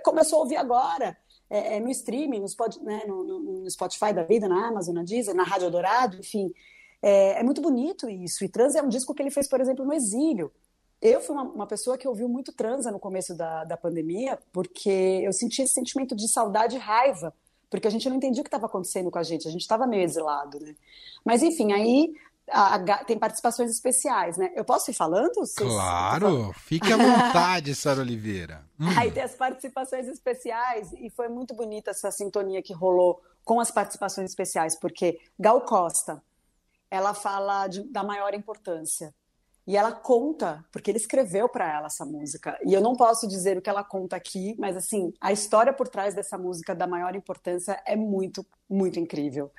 começou 0.03 0.39
a 0.39 0.41
ouvir 0.43 0.55
agora 0.55 1.17
é, 1.49 1.77
é, 1.77 1.79
no 1.79 1.89
streaming, 1.89 2.39
no, 2.39 2.45
Spot, 2.45 2.77
né, 2.81 3.03
no, 3.07 3.23
no, 3.23 3.69
Spotify 3.69 4.13
da 4.13 4.23
vida, 4.23 4.47
na 4.47 4.67
Amazon, 4.67 4.95
na 4.95 5.03
Deezer, 5.03 5.35
na 5.35 5.43
Rádio 5.43 5.69
Dourado, 5.69 6.17
enfim. 6.17 6.53
É, 7.01 7.39
é, 7.39 7.43
muito 7.43 7.61
bonito 7.61 8.09
isso. 8.09 8.43
E 8.43 8.49
Trans 8.49 8.75
é 8.75 8.81
um 8.81 8.89
disco 8.89 9.13
que 9.13 9.21
ele 9.21 9.31
fez, 9.31 9.47
por 9.47 9.61
exemplo, 9.61 9.85
no 9.85 9.93
exílio. 9.93 10.51
Eu 11.01 11.21
fui 11.21 11.35
uma, 11.35 11.43
uma 11.43 11.67
pessoa 11.67 11.97
que 11.97 12.07
ouviu 12.07 12.27
muito 12.27 12.51
Transa 12.51 12.91
no 12.91 12.99
começo 12.99 13.35
da, 13.35 13.63
da 13.63 13.77
pandemia, 13.77 14.39
porque 14.51 15.21
eu 15.23 15.31
senti 15.31 15.61
esse 15.61 15.73
sentimento 15.73 16.15
de 16.15 16.27
saudade 16.27 16.77
e 16.77 16.79
raiva, 16.79 17.33
porque 17.69 17.87
a 17.87 17.91
gente 17.91 18.09
não 18.09 18.15
entendia 18.15 18.41
o 18.41 18.43
que 18.43 18.47
estava 18.47 18.65
acontecendo 18.65 19.11
com 19.11 19.19
a 19.19 19.23
gente, 19.23 19.47
a 19.47 19.51
gente 19.51 19.61
estava 19.61 19.85
meio 19.85 20.03
exilado, 20.03 20.59
né? 20.59 20.75
Mas 21.23 21.43
enfim, 21.43 21.73
aí 21.73 22.13
a, 22.49 22.75
a, 22.75 23.03
tem 23.03 23.17
participações 23.17 23.71
especiais, 23.71 24.37
né? 24.37 24.51
Eu 24.55 24.63
posso 24.63 24.91
ir 24.91 24.93
falando? 24.93 25.33
claro, 25.57 26.53
fique 26.59 26.91
à 26.91 26.97
vontade, 26.97 27.73
Sara 27.75 28.01
Oliveira. 28.01 28.63
Hum. 28.77 28.89
Aí 28.97 29.09
tem 29.09 29.23
as 29.23 29.33
participações 29.33 30.05
especiais 30.05 30.91
e 30.97 31.09
foi 31.09 31.29
muito 31.29 31.55
bonita 31.55 31.91
essa 31.91 32.11
sintonia 32.11 32.61
que 32.61 32.73
rolou 32.73 33.21
com 33.41 33.61
as 33.61 33.71
participações 33.71 34.31
especiais, 34.31 34.77
porque 34.77 35.17
Gal 35.39 35.61
Costa, 35.61 36.21
ela 36.91 37.13
fala 37.13 37.67
de, 37.69 37.83
da 37.83 38.03
maior 38.03 38.33
importância. 38.33 39.15
E 39.67 39.75
ela 39.75 39.91
conta, 39.91 40.63
porque 40.71 40.91
ele 40.91 40.97
escreveu 40.97 41.47
para 41.47 41.71
ela 41.71 41.87
essa 41.87 42.05
música. 42.05 42.59
E 42.63 42.73
eu 42.73 42.81
não 42.81 42.95
posso 42.95 43.27
dizer 43.27 43.57
o 43.57 43.61
que 43.61 43.69
ela 43.69 43.83
conta 43.83 44.15
aqui, 44.15 44.55
mas 44.59 44.75
assim, 44.75 45.11
a 45.19 45.31
história 45.31 45.73
por 45.73 45.87
trás 45.87 46.13
dessa 46.13 46.37
música 46.37 46.75
da 46.75 46.85
maior 46.85 47.15
importância 47.15 47.81
é 47.85 47.95
muito, 47.95 48.45
muito 48.69 48.99
incrível. 48.99 49.51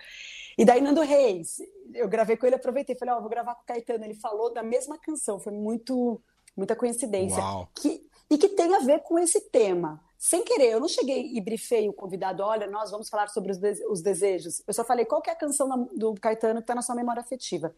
E 0.56 0.64
daí 0.64 0.81
Nando 0.81 1.03
Reis, 1.03 1.58
eu 1.94 2.08
gravei 2.08 2.37
com 2.37 2.47
ele, 2.47 2.56
aproveitei, 2.56 2.97
falei, 2.97 3.14
ó, 3.14 3.19
oh, 3.19 3.20
vou 3.20 3.31
gravar 3.31 3.55
com 3.55 3.62
o 3.62 3.67
Caetano. 3.67 4.05
Ele 4.05 4.14
falou 4.14 4.53
da 4.53 4.62
mesma 4.62 4.99
canção, 4.99 5.38
foi 5.38 5.53
muito, 5.53 6.20
muita 6.56 6.75
coincidência. 6.75 7.43
Uau. 7.43 7.69
Que, 7.75 8.06
e 8.31 8.38
que 8.38 8.49
tem 8.49 8.75
a 8.75 8.81
ver 8.81 9.00
com 9.00 9.19
esse 9.19 9.41
tema. 9.50 10.00
Sem 10.19 10.43
querer, 10.43 10.73
eu 10.73 10.81
não 10.81 10.88
cheguei 10.88 11.31
e 11.35 11.41
brifei 11.43 11.88
o 11.88 11.93
convidado, 11.93 12.43
olha, 12.43 12.67
nós 12.67 12.91
vamos 12.91 13.08
falar 13.08 13.29
sobre 13.29 13.53
os, 13.53 13.58
de 13.58 13.87
os 13.91 14.00
desejos. 14.00 14.62
Eu 14.67 14.73
só 14.73 14.82
falei, 14.82 15.05
qual 15.05 15.23
é 15.26 15.31
a 15.31 15.37
canção 15.37 15.88
do 15.94 16.15
Caetano 16.15 16.60
que 16.60 16.65
está 16.65 16.75
na 16.75 16.81
sua 16.81 16.94
memória 16.94 17.20
afetiva? 17.20 17.75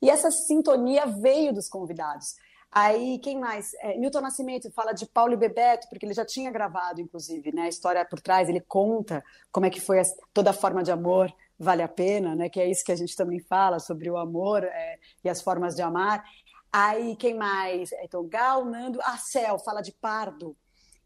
E 0.00 0.08
essa 0.08 0.30
sintonia 0.30 1.06
veio 1.06 1.52
dos 1.52 1.68
convidados. 1.68 2.34
Aí, 2.70 3.18
quem 3.18 3.38
mais? 3.38 3.74
É, 3.80 3.98
Milton 3.98 4.22
Nascimento 4.22 4.70
fala 4.70 4.94
de 4.94 5.04
Paulo 5.04 5.34
e 5.34 5.36
Bebeto, 5.36 5.86
porque 5.90 6.06
ele 6.06 6.14
já 6.14 6.24
tinha 6.24 6.50
gravado, 6.50 7.02
inclusive, 7.02 7.52
né? 7.54 7.64
A 7.64 7.68
história 7.68 8.02
por 8.02 8.18
trás, 8.18 8.48
ele 8.48 8.60
conta 8.60 9.22
como 9.52 9.66
é 9.66 9.70
que 9.70 9.78
foi 9.78 10.00
a, 10.00 10.02
toda 10.32 10.50
a 10.50 10.54
forma 10.54 10.82
de 10.82 10.90
amor 10.90 11.30
vale 11.62 11.82
a 11.82 11.88
pena, 11.88 12.34
né? 12.34 12.48
Que 12.48 12.60
é 12.60 12.68
isso 12.68 12.84
que 12.84 12.92
a 12.92 12.96
gente 12.96 13.14
também 13.14 13.38
fala 13.38 13.78
sobre 13.78 14.10
o 14.10 14.16
amor 14.16 14.64
é, 14.64 14.98
e 15.24 15.28
as 15.28 15.40
formas 15.40 15.74
de 15.74 15.82
amar. 15.82 16.24
Aí 16.72 17.14
quem 17.16 17.34
mais? 17.34 17.92
Então 18.02 18.26
Gal, 18.26 18.64
Nando, 18.64 18.98
a 19.02 19.16
Cel 19.16 19.58
fala 19.58 19.80
de 19.80 19.92
Pardo, 19.92 20.56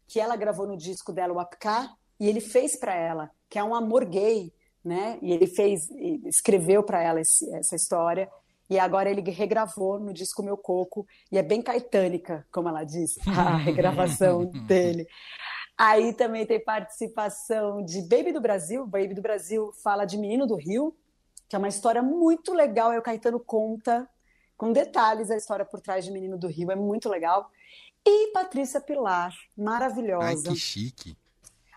que 0.07 0.19
ela 0.19 0.35
gravou 0.35 0.65
no 0.65 0.75
disco 0.75 1.13
dela 1.13 1.33
o 1.33 1.39
Apká 1.39 1.93
e 2.19 2.27
ele 2.27 2.41
fez 2.41 2.75
para 2.75 2.95
ela, 2.95 3.29
que 3.49 3.59
é 3.59 3.63
um 3.63 3.75
amor 3.75 4.03
gay, 4.05 4.51
né? 4.83 5.19
E 5.21 5.31
ele 5.31 5.45
fez, 5.45 5.89
escreveu 6.25 6.81
para 6.81 7.03
ela 7.03 7.21
esse, 7.21 7.47
essa 7.53 7.75
história. 7.75 8.29
E 8.69 8.79
agora 8.79 9.09
ele 9.09 9.21
regravou 9.31 9.99
no 9.99 10.11
disco 10.11 10.43
Meu 10.43 10.57
Coco, 10.57 11.05
e 11.31 11.37
é 11.37 11.41
bem 11.41 11.61
caetânica, 11.61 12.45
como 12.51 12.67
ela 12.67 12.83
diz, 12.83 13.17
a 13.27 13.55
regravação 13.55 14.45
dele. 14.45 15.07
Aí 15.77 16.11
também 16.11 16.45
tem 16.45 16.59
participação 16.59 17.83
de 17.85 18.01
Baby 18.01 18.31
do 18.31 18.41
Brasil. 18.41 18.85
Baby 18.87 19.13
do 19.13 19.21
Brasil 19.21 19.71
fala 19.83 20.05
de 20.05 20.17
Menino 20.17 20.47
do 20.47 20.55
Rio, 20.55 20.95
que 21.47 21.55
é 21.55 21.59
uma 21.59 21.67
história 21.67 22.01
muito 22.01 22.53
legal. 22.53 22.89
Aí 22.89 22.97
o 22.97 23.01
Caetano 23.01 23.39
conta 23.39 24.09
com 24.57 24.73
detalhes 24.73 25.29
a 25.29 25.37
história 25.37 25.63
por 25.63 25.79
trás 25.79 26.03
de 26.03 26.11
Menino 26.11 26.37
do 26.37 26.47
Rio. 26.47 26.71
É 26.71 26.75
muito 26.75 27.07
legal. 27.07 27.51
E 28.03 28.31
Patrícia 28.31 28.81
Pilar, 28.81 29.31
maravilhosa. 29.55 30.49
Ai, 30.49 30.53
que 30.53 30.59
chique. 30.59 31.17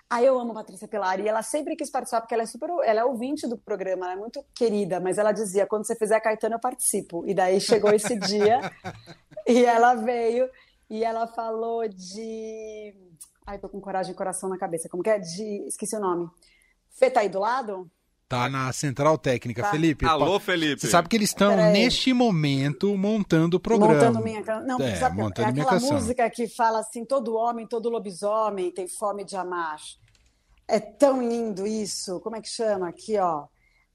Aí 0.09 0.27
eu 0.27 0.41
amo 0.41 0.55
Patrícia 0.55 0.89
Pilar 0.89 1.21
e 1.21 1.29
ela 1.29 1.43
sempre 1.43 1.77
quis 1.77 1.89
participar 1.89 2.23
porque 2.23 2.35
ela 2.35 2.43
é 2.43 2.47
super, 2.47 2.69
ela 2.83 3.01
é 3.01 3.05
ouvinte 3.05 3.47
do 3.47 3.57
programa, 3.57 4.07
ela 4.07 4.15
é 4.15 4.17
muito 4.17 4.45
querida, 4.55 4.99
mas 4.99 5.19
ela 5.19 5.31
dizia 5.31 5.67
quando 5.67 5.87
você 5.87 5.95
fizer 5.95 6.19
Caetano 6.21 6.57
eu 6.57 6.61
participo. 6.61 7.23
E 7.27 7.35
daí 7.35 7.61
chegou 7.61 7.93
esse 7.93 8.19
dia 8.19 8.61
e 9.47 9.65
ela 9.65 9.95
veio 9.95 10.51
e 10.89 11.05
ela 11.05 11.29
falou 11.29 11.87
de 11.87 12.93
Ai, 13.47 13.59
tô 13.59 13.69
com 13.69 13.81
coragem 13.81 14.13
e 14.13 14.17
coração 14.17 14.49
na 14.49 14.59
cabeça. 14.59 14.89
Como 14.89 15.03
que 15.03 15.11
é? 15.11 15.19
De... 15.19 15.67
Esqueci 15.67 15.97
o 15.97 16.01
nome. 16.01 16.29
Fê 16.91 17.11
tá 17.11 17.21
aí 17.21 17.29
do 17.29 17.39
lado? 17.41 17.91
Tá 18.29 18.49
na 18.49 18.73
central 18.73 19.19
técnica. 19.19 19.63
Tá. 19.63 19.71
Felipe. 19.73 20.07
Alô, 20.07 20.39
Felipe. 20.39 20.81
Você 20.83 20.87
sabe 20.89 21.09
que 21.09 21.17
eles 21.17 21.31
estão, 21.31 21.57
neste 21.73 22.13
momento, 22.13 22.97
montando 22.97 23.57
o 23.57 23.61
programa. 23.61 23.95
Montando 23.95 24.23
minha 24.23 24.43
canção. 24.43 24.67
Não, 24.67 24.81
É, 24.87 24.95
sabe, 24.97 25.17
montando 25.17 25.49
é 25.49 25.53
minha 25.53 25.65
aquela 25.65 25.81
canção. 25.81 25.97
música 25.97 26.31
que 26.31 26.47
fala 26.49 26.79
assim: 26.79 27.05
todo 27.05 27.35
homem, 27.35 27.67
todo 27.67 27.89
lobisomem 27.91 28.71
tem 28.71 28.87
fome 28.87 29.25
de 29.25 29.35
amar. 29.35 29.79
É 30.69 30.79
tão 30.79 31.21
lindo 31.21 31.67
isso. 31.67 32.21
Como 32.21 32.37
é 32.37 32.41
que 32.41 32.49
chama 32.49 32.89
aqui, 32.89 33.19
ó? 33.19 33.47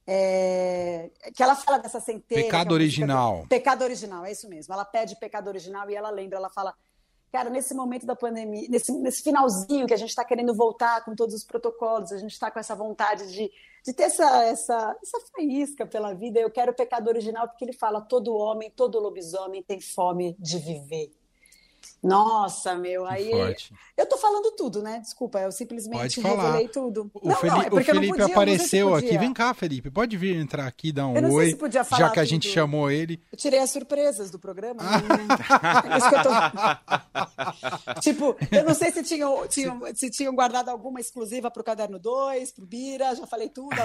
É, 0.06 1.10
Que 1.34 1.42
ela 1.42 1.56
fala 1.56 1.80
dessa 1.80 2.02
centelha. 2.02 2.40
é 2.42 2.44
Pecado 2.44 2.68
música 2.68 2.74
original. 2.74 3.42
do- 3.44 3.48
Pecado 3.48 3.84
original, 3.84 4.26
é 4.26 4.32
isso 4.34 4.50
mesmo. 4.50 4.74
Ela 4.74 4.84
pede 4.84 5.18
pecado 5.18 5.48
original 5.48 5.90
e 5.90 5.96
ela 5.96 6.10
lembra, 6.10 6.38
ela 6.38 6.50
fala. 6.50 6.74
Cara, 7.36 7.50
nesse 7.50 7.74
momento 7.74 8.06
da 8.06 8.16
pandemia, 8.16 8.66
nesse, 8.70 8.94
nesse 8.94 9.22
finalzinho 9.22 9.86
que 9.86 9.94
a 9.94 9.98
gente 9.98 10.08
está 10.08 10.24
querendo 10.24 10.54
voltar 10.54 11.04
com 11.04 11.14
todos 11.14 11.36
os 11.36 11.44
protocolos, 11.44 12.14
a 12.14 12.18
gente 12.18 12.32
está 12.32 12.50
com 12.50 12.58
essa 12.58 12.74
vontade 12.74 13.30
de, 13.30 13.52
de 13.84 13.94
ter 13.94 14.04
essa, 14.04 14.46
essa, 14.46 14.98
essa 15.04 15.20
faísca 15.34 15.86
pela 15.86 16.14
vida. 16.14 16.40
Eu 16.40 16.50
quero 16.50 16.72
o 16.72 16.74
pecado 16.74 17.10
original 17.10 17.46
porque 17.50 17.66
ele 17.66 17.74
fala: 17.74 18.00
todo 18.00 18.34
homem, 18.34 18.72
todo 18.74 19.02
lobisomem 19.02 19.62
tem 19.62 19.82
fome 19.82 20.34
de 20.40 20.58
viver. 20.60 21.12
Nossa, 22.06 22.76
meu, 22.76 23.06
aí 23.08 23.32
forte. 23.32 23.74
eu 23.98 24.06
tô 24.06 24.16
falando 24.16 24.52
tudo, 24.52 24.84
né? 24.84 25.00
Desculpa, 25.00 25.40
eu 25.40 25.52
simplesmente 25.52 26.22
revelei 26.22 26.68
tudo. 26.68 27.10
O, 27.16 27.28
não, 27.30 27.36
Feli- 27.36 27.52
não, 27.52 27.62
é 27.64 27.68
o 27.68 27.84
Felipe 27.84 28.08
podia, 28.10 28.26
apareceu 28.26 29.00
se 29.00 29.06
aqui. 29.06 29.18
Vem 29.18 29.34
cá, 29.34 29.54
Felipe. 29.56 29.90
Pode 29.90 30.16
vir 30.16 30.36
entrar 30.36 30.68
aqui, 30.68 30.92
dar 30.92 31.08
um 31.08 31.34
oi. 31.34 31.52
se 31.52 31.98
já 31.98 32.10
que 32.12 32.20
a 32.20 32.26
gente 32.26 32.48
chamou 32.48 32.92
ele. 32.92 33.20
Eu 33.32 33.38
tirei 33.38 33.60
as 33.60 33.72
surpresas 33.72 34.30
do 34.30 34.38
programa. 34.38 34.84
né? 34.84 35.00
É 35.96 35.98
isso 35.98 36.10
que 36.10 36.16
eu 36.16 36.24
tô... 36.24 36.30
tipo, 38.02 38.36
eu 38.52 38.64
não 38.64 38.74
sei 38.74 38.92
se 38.92 39.04
tinham, 39.04 39.48
tinham, 39.48 39.82
se 39.96 40.10
tinham 40.10 40.36
guardado 40.36 40.70
alguma 40.70 41.00
exclusiva 41.00 41.50
pro 41.50 41.64
Caderno 41.64 41.98
2, 41.98 42.52
pro 42.52 42.66
Bira, 42.66 43.16
já 43.16 43.26
falei 43.26 43.50
tudo. 43.50 43.76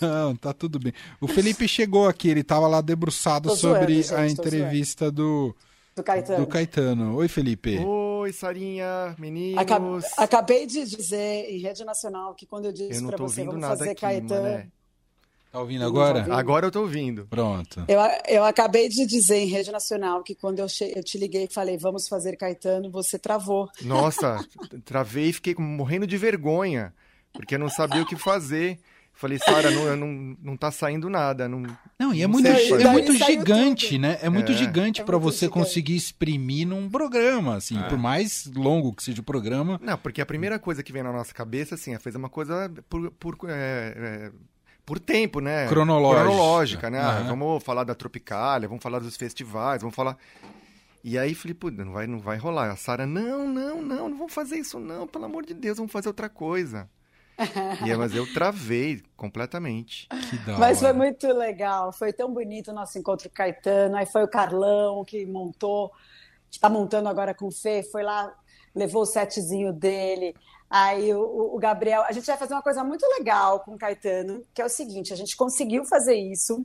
Não, 0.00 0.34
tá 0.36 0.52
tudo 0.52 0.78
bem. 0.78 0.92
O 1.20 1.28
Felipe 1.28 1.68
chegou 1.68 2.08
aqui, 2.08 2.28
ele 2.28 2.42
tava 2.42 2.66
lá 2.66 2.80
debruçado 2.80 3.48
Tô 3.50 3.54
zoando, 3.54 3.78
sobre 3.80 4.02
gente, 4.02 4.14
a 4.14 4.26
entrevista 4.26 5.10
do, 5.10 5.54
Do 5.94 6.02
Caetano. 6.02 6.38
do 6.44 6.46
Caetano. 6.48 7.16
Oi, 7.16 7.28
Felipe. 7.28 7.78
Oi, 7.78 8.32
Sarinha, 8.32 9.14
meninos. 9.18 9.60
Aca- 9.62 9.78
Acabei 10.24 10.66
de 10.66 10.84
dizer 10.84 11.46
em 11.48 11.58
rede 11.58 11.84
nacional 11.84 12.34
que 12.34 12.44
quando 12.46 12.64
eu 12.64 12.72
disse 12.72 12.94
Eu 12.96 13.02
não 13.02 13.08
pra 13.08 13.18
tô 13.18 13.28
você, 13.28 13.44
vamos 13.44 13.60
fazer 13.64 13.90
aqui, 13.90 14.00
Caetano. 14.00 14.42
mané. 14.42 14.68
Tá 15.52 15.60
ouvindo 15.60 15.84
agora? 15.84 16.18
ouvindo. 16.18 16.32
Agora 16.34 16.66
eu 16.66 16.70
tô 16.72 16.80
ouvindo. 16.80 17.26
Pronto. 17.30 17.84
Eu, 17.86 18.00
eu 18.26 18.44
acabei 18.44 18.88
de 18.88 19.06
dizer 19.06 19.36
em 19.36 19.46
rede 19.46 19.70
nacional 19.70 20.24
que 20.24 20.34
quando 20.34 20.58
eu, 20.58 20.68
che- 20.68 20.92
eu 20.96 21.04
te 21.04 21.16
liguei 21.16 21.44
e 21.44 21.52
falei, 21.52 21.78
vamos 21.78 22.08
fazer 22.08 22.36
Caetano, 22.36 22.90
você 22.90 23.16
travou. 23.16 23.68
Nossa, 23.82 24.44
travei 24.84 25.28
e 25.28 25.32
fiquei 25.32 25.54
morrendo 25.56 26.08
de 26.08 26.16
vergonha, 26.16 26.92
porque 27.32 27.54
eu 27.54 27.58
não 27.60 27.68
sabia 27.68 28.02
o 28.02 28.06
que 28.06 28.16
fazer. 28.16 28.80
Falei, 29.16 29.38
Sara, 29.38 29.70
não, 29.70 29.96
não, 29.96 30.36
não 30.42 30.56
tá 30.56 30.72
saindo 30.72 31.08
nada. 31.08 31.48
Não... 31.48 31.62
Não, 31.98 32.12
e 32.12 32.20
é 32.22 32.26
Não 32.26 32.32
muito, 32.32 32.46
sei, 32.48 32.72
é 32.72 32.78
daí 32.78 32.92
muito 32.92 33.12
gigante, 33.14 33.88
tudo. 33.90 34.00
né? 34.00 34.18
É 34.20 34.28
muito 34.28 34.50
É. 34.50 34.54
gigante 34.56 35.00
É 35.00 35.04
pra 35.04 35.18
muito 35.18 35.32
você 35.32 35.46
gigante. 35.46 35.52
conseguir 35.54 35.94
exprimir 35.96 36.66
num 36.66 36.90
programa, 36.90 37.54
assim. 37.56 37.78
É. 37.78 37.88
Por 37.88 37.96
mais 37.96 38.44
longo 38.54 38.92
que 38.92 39.02
seja 39.04 39.20
o 39.20 39.24
programa. 39.24 39.80
Não, 39.82 39.96
porque 39.96 40.20
a 40.20 40.26
primeira 40.26 40.58
coisa 40.58 40.82
que 40.82 40.92
vem 40.92 41.02
na 41.04 41.12
nossa 41.12 41.32
cabeça, 41.32 41.76
assim, 41.76 41.94
é 41.94 41.98
fazer 42.00 42.18
uma 42.18 42.28
coisa 42.28 42.70
por, 42.88 43.10
por, 43.12 43.36
é, 43.48 43.52
é, 43.96 44.32
por 44.84 44.98
tempo, 44.98 45.38
né? 45.40 45.68
Cronológica. 45.68 46.24
Cronológica, 46.24 46.90
né? 46.90 47.00
Ah. 47.00 47.24
Vamos 47.28 47.62
falar 47.62 47.84
da 47.84 47.94
Tropicália, 47.94 48.66
vamos 48.68 48.82
falar 48.82 48.98
dos 48.98 49.16
festivais, 49.16 49.80
vamos 49.80 49.94
falar... 49.94 50.18
E 51.04 51.16
aí 51.18 51.34
falei, 51.34 51.54
pô, 51.54 51.70
não 51.70 51.92
vai, 51.92 52.06
não 52.06 52.18
vai 52.18 52.36
rolar. 52.38 52.70
A 52.70 52.76
Sara, 52.76 53.06
não, 53.06 53.46
não, 53.46 53.80
não, 53.82 54.08
não 54.08 54.16
vamos 54.18 54.32
fazer 54.32 54.56
isso 54.56 54.80
não, 54.80 55.06
pelo 55.06 55.26
amor 55.26 55.44
de 55.46 55.52
Deus, 55.54 55.76
vamos 55.76 55.92
fazer 55.92 56.08
outra 56.08 56.28
coisa. 56.30 56.88
E 57.84 57.90
aí, 57.90 57.96
mas 57.96 58.14
eu 58.14 58.32
travei 58.32 59.02
completamente. 59.16 60.08
Que 60.30 60.38
da 60.38 60.58
Mas 60.58 60.78
foi 60.78 60.88
hora. 60.88 60.98
muito 60.98 61.26
legal, 61.28 61.92
foi 61.92 62.12
tão 62.12 62.32
bonito 62.32 62.70
o 62.70 62.74
nosso 62.74 62.98
encontro 62.98 63.28
com 63.28 63.34
o 63.34 63.36
Caetano, 63.36 63.96
aí 63.96 64.06
foi 64.06 64.22
o 64.22 64.28
Carlão 64.28 65.04
que 65.04 65.26
montou, 65.26 65.90
está 66.50 66.68
montando 66.68 67.08
agora 67.08 67.34
com 67.34 67.48
o 67.48 67.52
Fê, 67.52 67.82
foi 67.82 68.02
lá, 68.02 68.32
levou 68.74 69.02
o 69.02 69.06
setzinho 69.06 69.72
dele, 69.72 70.34
aí 70.70 71.12
o, 71.12 71.54
o 71.54 71.58
Gabriel, 71.58 72.02
a 72.02 72.12
gente 72.12 72.26
vai 72.26 72.36
fazer 72.36 72.54
uma 72.54 72.62
coisa 72.62 72.84
muito 72.84 73.04
legal 73.18 73.60
com 73.60 73.74
o 73.74 73.78
Caetano, 73.78 74.44
que 74.54 74.62
é 74.62 74.64
o 74.64 74.68
seguinte, 74.68 75.12
a 75.12 75.16
gente 75.16 75.36
conseguiu 75.36 75.84
fazer 75.84 76.14
isso 76.14 76.64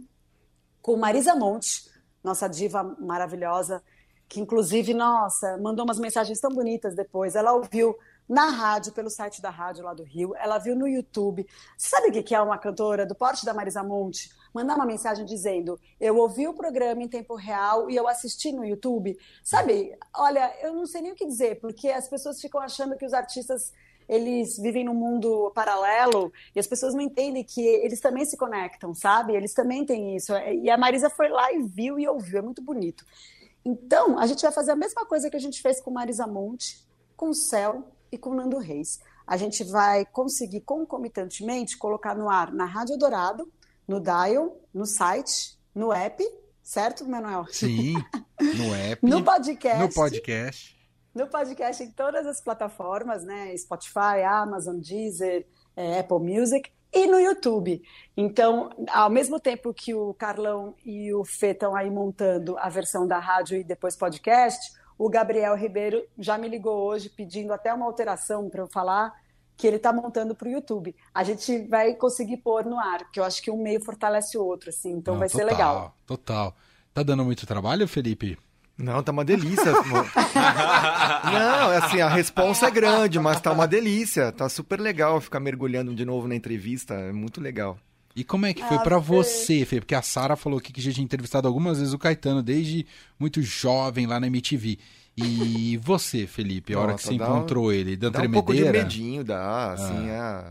com 0.81 0.95
Marisa 0.97 1.35
Monte, 1.35 1.89
nossa 2.23 2.47
diva 2.47 2.83
maravilhosa, 2.99 3.81
que 4.27 4.39
inclusive, 4.39 4.93
nossa, 4.93 5.57
mandou 5.57 5.83
umas 5.83 5.97
mensagens 5.97 6.39
tão 6.39 6.51
bonitas 6.51 6.95
depois, 6.95 7.35
ela 7.35 7.53
ouviu 7.53 7.95
na 8.29 8.45
rádio, 8.51 8.93
pelo 8.93 9.09
site 9.09 9.41
da 9.41 9.49
rádio 9.49 9.83
lá 9.83 9.91
do 9.91 10.03
Rio, 10.03 10.35
ela 10.35 10.59
viu 10.59 10.75
no 10.75 10.87
YouTube. 10.87 11.47
Você 11.75 11.89
sabe 11.89 12.09
o 12.09 12.23
que 12.23 12.35
é 12.35 12.39
uma 12.39 12.59
cantora 12.59 13.03
do 13.03 13.15
porte 13.15 13.43
da 13.43 13.55
Marisa 13.55 13.83
Monte? 13.83 14.29
Mandar 14.53 14.75
uma 14.75 14.85
mensagem 14.85 15.25
dizendo: 15.25 15.79
Eu 15.99 16.15
ouvi 16.15 16.47
o 16.47 16.53
programa 16.53 17.01
em 17.01 17.07
tempo 17.07 17.33
real 17.33 17.89
e 17.89 17.95
eu 17.95 18.07
assisti 18.07 18.51
no 18.51 18.63
YouTube. 18.63 19.17
Sabe, 19.43 19.97
olha, 20.15 20.53
eu 20.61 20.75
não 20.75 20.85
sei 20.85 21.01
nem 21.01 21.11
o 21.11 21.15
que 21.15 21.25
dizer, 21.25 21.59
porque 21.59 21.89
as 21.89 22.07
pessoas 22.07 22.39
ficam 22.39 22.61
achando 22.61 22.95
que 22.95 23.05
os 23.05 23.13
artistas 23.13 23.73
eles 24.07 24.57
vivem 24.57 24.83
num 24.83 24.93
mundo 24.93 25.51
paralelo 25.53 26.31
e 26.55 26.59
as 26.59 26.67
pessoas 26.67 26.93
não 26.93 27.01
entendem 27.01 27.43
que 27.43 27.61
eles 27.61 27.99
também 27.99 28.25
se 28.25 28.37
conectam, 28.37 28.93
sabe? 28.93 29.35
Eles 29.35 29.53
também 29.53 29.85
têm 29.85 30.15
isso. 30.15 30.33
E 30.35 30.69
a 30.69 30.77
Marisa 30.77 31.09
foi 31.09 31.29
lá 31.29 31.51
e 31.51 31.63
viu 31.63 31.99
e 31.99 32.07
ouviu, 32.07 32.39
é 32.39 32.41
muito 32.41 32.61
bonito. 32.61 33.05
Então, 33.63 34.17
a 34.17 34.25
gente 34.25 34.41
vai 34.41 34.51
fazer 34.51 34.71
a 34.71 34.75
mesma 34.75 35.05
coisa 35.05 35.29
que 35.29 35.35
a 35.35 35.39
gente 35.39 35.61
fez 35.61 35.79
com 35.79 35.91
Marisa 35.91 36.25
Monte, 36.25 36.87
com 37.15 37.29
o 37.29 37.35
Céu 37.35 37.83
e 38.11 38.17
com 38.17 38.33
Nando 38.33 38.57
Reis. 38.57 38.99
A 39.25 39.37
gente 39.37 39.63
vai 39.63 40.05
conseguir 40.05 40.61
concomitantemente 40.61 41.77
colocar 41.77 42.15
no 42.15 42.29
ar 42.29 42.51
na 42.51 42.65
Rádio 42.65 42.97
Dourado, 42.97 43.51
no 43.87 43.99
Dial, 43.99 44.57
no 44.73 44.85
site, 44.85 45.57
no 45.73 45.91
app, 45.93 46.23
certo, 46.63 47.07
Manuel? 47.07 47.45
Sim, 47.51 47.93
no 48.39 48.73
app, 48.75 49.05
No 49.05 49.23
podcast. 49.23 49.79
no 49.79 49.93
podcast. 49.93 50.79
No 51.13 51.27
podcast 51.27 51.83
em 51.83 51.91
todas 51.91 52.25
as 52.27 52.41
plataformas, 52.41 53.23
né? 53.23 53.55
Spotify, 53.57 54.21
Amazon, 54.25 54.79
Deezer, 54.79 55.47
eh, 55.75 55.99
Apple 55.99 56.19
Music 56.19 56.71
e 56.93 57.07
no 57.07 57.19
YouTube. 57.19 57.81
Então, 58.17 58.69
ao 58.89 59.09
mesmo 59.09 59.39
tempo 59.39 59.73
que 59.73 59.93
o 59.93 60.13
Carlão 60.13 60.75
e 60.85 61.13
o 61.13 61.23
Fê 61.23 61.51
estão 61.51 61.75
aí 61.75 61.89
montando 61.89 62.57
a 62.57 62.69
versão 62.69 63.07
da 63.07 63.19
rádio 63.19 63.57
e 63.57 63.63
depois 63.63 63.95
podcast, 63.95 64.73
o 64.97 65.09
Gabriel 65.09 65.55
Ribeiro 65.55 66.03
já 66.17 66.37
me 66.37 66.47
ligou 66.47 66.77
hoje 66.77 67.09
pedindo 67.09 67.53
até 67.53 67.73
uma 67.73 67.85
alteração 67.85 68.49
para 68.49 68.61
eu 68.61 68.67
falar 68.67 69.13
que 69.55 69.67
ele 69.67 69.75
está 69.75 69.91
montando 69.91 70.33
para 70.33 70.47
o 70.47 70.51
YouTube. 70.51 70.95
A 71.13 71.23
gente 71.23 71.67
vai 71.67 71.93
conseguir 71.93 72.37
pôr 72.37 72.65
no 72.65 72.79
ar, 72.79 72.99
porque 72.99 73.19
eu 73.19 73.23
acho 73.23 73.41
que 73.41 73.51
um 73.51 73.61
meio 73.61 73.83
fortalece 73.83 74.37
o 74.37 74.43
outro, 74.43 74.69
assim, 74.69 74.91
então 74.91 75.15
Não, 75.15 75.19
vai 75.19 75.29
ser 75.29 75.41
total, 75.41 75.51
legal. 75.51 75.97
Total. 76.05 76.55
Tá 76.93 77.03
dando 77.03 77.25
muito 77.25 77.45
trabalho, 77.45 77.87
Felipe? 77.87 78.37
Não, 78.79 79.03
tá 79.03 79.11
uma 79.11 79.25
delícia. 79.25 79.71
não, 81.25 81.71
é 81.71 81.77
assim, 81.77 82.01
a 82.01 82.07
resposta 82.07 82.67
é 82.67 82.71
grande, 82.71 83.19
mas 83.19 83.39
tá 83.41 83.51
uma 83.51 83.67
delícia. 83.67 84.31
Tá 84.31 84.47
super 84.47 84.79
legal 84.79 85.19
ficar 85.19 85.39
mergulhando 85.39 85.93
de 85.93 86.05
novo 86.05 86.27
na 86.27 86.35
entrevista. 86.35 86.93
É 86.93 87.11
muito 87.11 87.41
legal. 87.41 87.77
E 88.15 88.23
como 88.23 88.45
é 88.45 88.53
que 88.53 88.63
foi 88.65 88.77
Ah, 88.77 88.81
pra 88.81 88.99
Fê. 89.01 89.05
você, 89.07 89.65
Fê? 89.65 89.79
Porque 89.79 89.95
a 89.95 90.01
Sara 90.01 90.35
falou 90.35 90.59
aqui 90.59 90.71
que 90.73 90.81
já 90.81 90.91
tinha 90.91 91.03
entrevistado 91.03 91.47
algumas 91.47 91.77
vezes 91.79 91.93
o 91.93 91.99
Caetano, 91.99 92.41
desde 92.41 92.85
muito 93.19 93.41
jovem 93.41 94.05
lá 94.07 94.19
na 94.19 94.27
MTV. 94.27 94.79
E 95.17 95.77
você, 95.83 96.25
Felipe, 96.25 96.73
a 96.73 96.79
hora 96.79 96.87
que 96.93 97.05
Nossa, 97.05 97.07
você 97.07 97.13
encontrou 97.15 97.71
ele, 97.71 97.95
deu 97.97 98.09
Dá 98.09 98.21
um 98.21 98.31
pouco 98.31 98.53
de 98.53 98.59
tremedeira? 98.59 98.87
medinho, 98.87 99.23
dá, 99.23 99.73
assim, 99.73 100.09
é... 100.09 100.43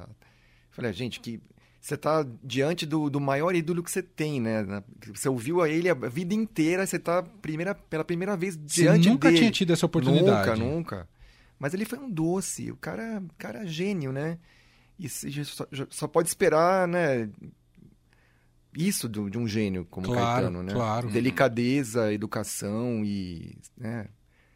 Falei, 0.71 0.93
gente, 0.93 1.19
que 1.19 1.41
você 1.81 1.97
tá 1.97 2.27
diante 2.43 2.85
do, 2.85 3.09
do 3.09 3.21
maior 3.21 3.55
ídolo 3.55 3.83
que 3.83 3.91
você 3.91 4.03
tem, 4.03 4.41
né? 4.41 4.63
Na- 4.63 4.83
Você 5.15 5.29
ouviu 5.29 5.63
a 5.63 5.69
ele 5.69 5.89
a 5.89 5.95
vida 5.95 6.35
inteira, 6.35 6.87
você 6.87 6.99
tá 6.99 7.23
primeira, 7.23 7.75
pela 7.75 8.05
primeira 8.05 8.37
vez 8.37 8.55
Você 8.57 8.83
diante 8.83 9.09
nunca 9.09 9.29
dele. 9.29 9.39
tinha 9.39 9.51
tido 9.51 9.73
essa 9.73 9.87
oportunidade. 9.87 10.51
Nunca, 10.61 10.75
nunca. 10.75 11.09
Mas 11.59 11.75
ele 11.75 11.85
foi 11.85 11.99
um 11.99 12.11
doce, 12.11 12.71
o 12.71 12.77
cara, 12.77 13.23
cara 13.37 13.65
é 13.65 13.67
gênio, 13.67 14.13
né? 14.13 14.39
E 14.99 15.09
só, 15.09 15.67
só 15.91 16.09
pode 16.09 16.29
esperar, 16.29 16.87
né? 16.89 17.29
Isso 18.77 19.09
do- 19.09 19.31
de 19.31 19.39
um 19.39 19.49
gênio 19.49 19.85
como 19.91 20.07
Claro, 20.07 20.21
Caetano, 20.47 20.63
né? 20.63 20.73
claro. 20.73 21.11
Delicadeza, 21.11 22.13
educação 22.13 23.05
e... 23.05 23.57
Né? 23.77 24.07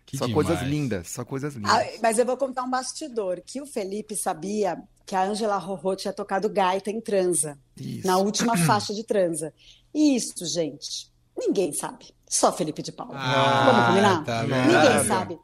Que 0.05 0.17
só 0.19 0.27
demais. 0.27 0.47
coisas 0.47 0.69
lindas, 0.69 1.09
só 1.09 1.25
coisas 1.25 1.55
lindas. 1.55 1.73
Ah, 1.73 1.83
mas 2.03 2.19
eu 2.19 2.27
vou 2.27 2.37
contar 2.37 2.63
um 2.65 2.71
bastidor, 2.71 3.41
que 3.45 3.61
o 3.63 3.67
Felipe 3.67 4.15
sabia 4.15 4.77
que 5.07 5.15
a 5.15 5.25
Angela 5.25 5.57
Rorô 5.57 5.95
tinha 5.97 6.13
tocado 6.13 6.49
gaita 6.49 6.91
em 6.91 7.01
transa, 7.01 7.59
Isso. 7.77 8.07
na 8.07 8.17
última 8.19 8.57
faixa 8.67 8.95
de 8.95 9.05
transa. 9.05 9.53
E 9.95 10.17
isso, 10.17 10.47
gente, 10.47 11.11
ninguém 11.37 11.73
sabe. 11.73 12.15
Só 12.29 12.51
Felipe 12.53 12.83
de 12.83 12.93
Paula. 12.93 13.19
Vamos 13.19 13.87
combinar? 13.89 14.25
tá 14.25 14.43
Não. 14.45 14.65
Ninguém 14.67 15.05
sabe. 15.05 15.39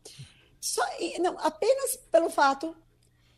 Só, 0.61 0.83
não, 1.21 1.39
apenas 1.39 1.97
pelo 2.11 2.31
fato 2.31 2.75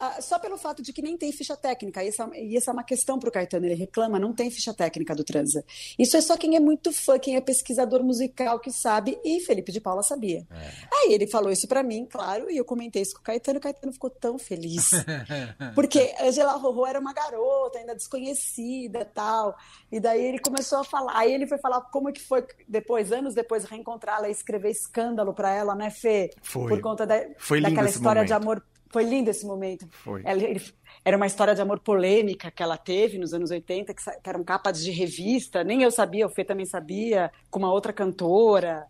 ah, 0.01 0.23
só 0.23 0.39
pelo 0.39 0.57
fato 0.57 0.83
de 0.83 0.95
que 0.95 1.03
nem 1.03 1.15
tem 1.15 1.31
ficha 1.31 1.55
técnica. 1.55 2.03
E 2.03 2.09
essa, 2.09 2.31
e 2.35 2.57
essa 2.57 2.71
é 2.71 2.73
uma 2.73 2.83
questão 2.83 3.19
para 3.19 3.29
o 3.29 3.33
Caetano. 3.33 3.67
Ele 3.67 3.75
reclama, 3.75 4.19
não 4.19 4.33
tem 4.33 4.51
ficha 4.51 4.73
técnica 4.73 5.15
do 5.15 5.23
transa. 5.23 5.63
Isso 5.99 6.17
é 6.17 6.23
só 6.23 6.39
quem 6.39 6.57
é 6.57 6.61
muito 6.61 6.91
fã, 6.91 7.19
quem 7.19 7.37
é 7.37 7.41
pesquisador 7.41 8.03
musical 8.03 8.59
que 8.59 8.73
sabe. 8.73 9.21
E 9.23 9.41
Felipe 9.41 9.71
de 9.71 9.79
Paula 9.79 10.03
sabia. 10.03 10.47
É. 10.51 10.71
Aí 10.91 11.13
ele 11.13 11.27
falou 11.27 11.53
isso 11.53 11.69
para 11.69 11.83
mim, 11.83 12.07
claro, 12.11 12.51
e 12.51 12.57
eu 12.57 12.65
comentei 12.65 13.03
isso 13.03 13.15
com 13.15 13.21
o 13.21 13.25
Caetano. 13.25 13.59
O 13.59 13.61
Caetano 13.61 13.93
ficou 13.93 14.09
tão 14.09 14.39
feliz. 14.39 14.91
Porque 15.75 16.15
Angela 16.19 16.53
Rorô 16.53 16.87
era 16.87 16.99
uma 16.99 17.13
garota, 17.13 17.79
ainda 17.79 17.95
desconhecida 17.95 19.05
tal. 19.05 19.55
E 19.93 20.01
daí 20.01 20.25
ele 20.25 20.39
começou 20.39 20.79
a 20.79 20.85
falar. 20.85 21.15
Aí 21.15 21.31
ele 21.31 21.47
foi 21.47 21.59
falar 21.59 21.83
como 21.83 22.11
que 22.11 22.23
foi 22.23 22.47
depois, 22.67 23.13
anos 23.13 23.35
depois, 23.35 23.65
reencontrá-la 23.65 24.29
e 24.29 24.33
escrever 24.33 24.71
escândalo 24.71 25.35
para 25.35 25.53
ela, 25.53 25.75
né, 25.75 25.91
Fê? 25.91 26.31
Foi. 26.41 26.71
Por 26.71 26.81
conta 26.81 27.07
da, 27.07 27.23
foi 27.37 27.61
daquela 27.61 27.89
história 27.89 28.23
momento. 28.23 28.29
de 28.29 28.33
amor 28.33 28.70
foi 28.91 29.05
lindo 29.05 29.31
esse 29.31 29.47
momento. 29.47 29.87
Foi. 29.91 30.23
Ela, 30.25 30.43
ele, 30.43 30.61
era 31.05 31.17
uma 31.17 31.27
história 31.27 31.55
de 31.55 31.63
amor 31.63 31.81
polêmica 31.81 32.51
que 32.51 32.63
ela 32.63 32.77
teve 32.77 33.19
nos 33.19 33.33
anos 33.33 33.51
80, 33.51 33.95
que, 33.95 34.03
que 34.03 34.29
eram 34.29 34.45
capas 34.45 34.83
de 34.83 34.91
revista, 34.91 35.65
nem 35.65 35.83
eu 35.83 35.91
sabia, 35.91 36.27
o 36.27 36.31
Fê 36.31 36.45
também 36.45 36.67
sabia, 36.67 37.31
com 37.51 37.61
uma 37.61 37.73
outra 37.73 37.93
cantora. 37.93 38.87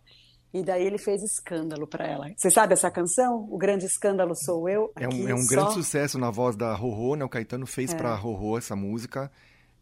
E 0.53 0.63
daí 0.63 0.85
ele 0.85 0.97
fez 0.97 1.23
escândalo 1.23 1.87
para 1.87 2.05
ela. 2.05 2.29
Você 2.35 2.51
sabe 2.51 2.73
essa 2.73 2.91
canção? 2.91 3.47
O 3.49 3.57
Grande 3.57 3.85
Escândalo 3.85 4.35
Sou 4.35 4.67
Eu? 4.67 4.91
É 4.97 5.07
um, 5.07 5.29
é 5.29 5.33
um 5.33 5.47
grande 5.47 5.73
sucesso 5.73 6.19
na 6.19 6.29
voz 6.29 6.57
da 6.57 6.73
Rorô, 6.75 7.15
né? 7.15 7.23
O 7.23 7.29
Caetano 7.29 7.65
fez 7.65 7.93
é. 7.93 7.95
para 7.95 8.13
Rorô 8.15 8.57
essa 8.57 8.75
música, 8.75 9.31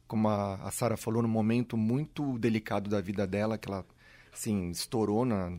como 0.07 0.27
a, 0.27 0.55
a 0.61 0.69
Sara 0.69 0.95
falou, 0.95 1.23
num 1.23 1.29
momento 1.29 1.75
muito 1.75 2.37
delicado 2.37 2.87
da 2.87 3.01
vida 3.01 3.25
dela, 3.25 3.57
que 3.57 3.67
ela, 3.67 3.83
assim, 4.31 4.69
estourou 4.69 5.25
na, 5.25 5.51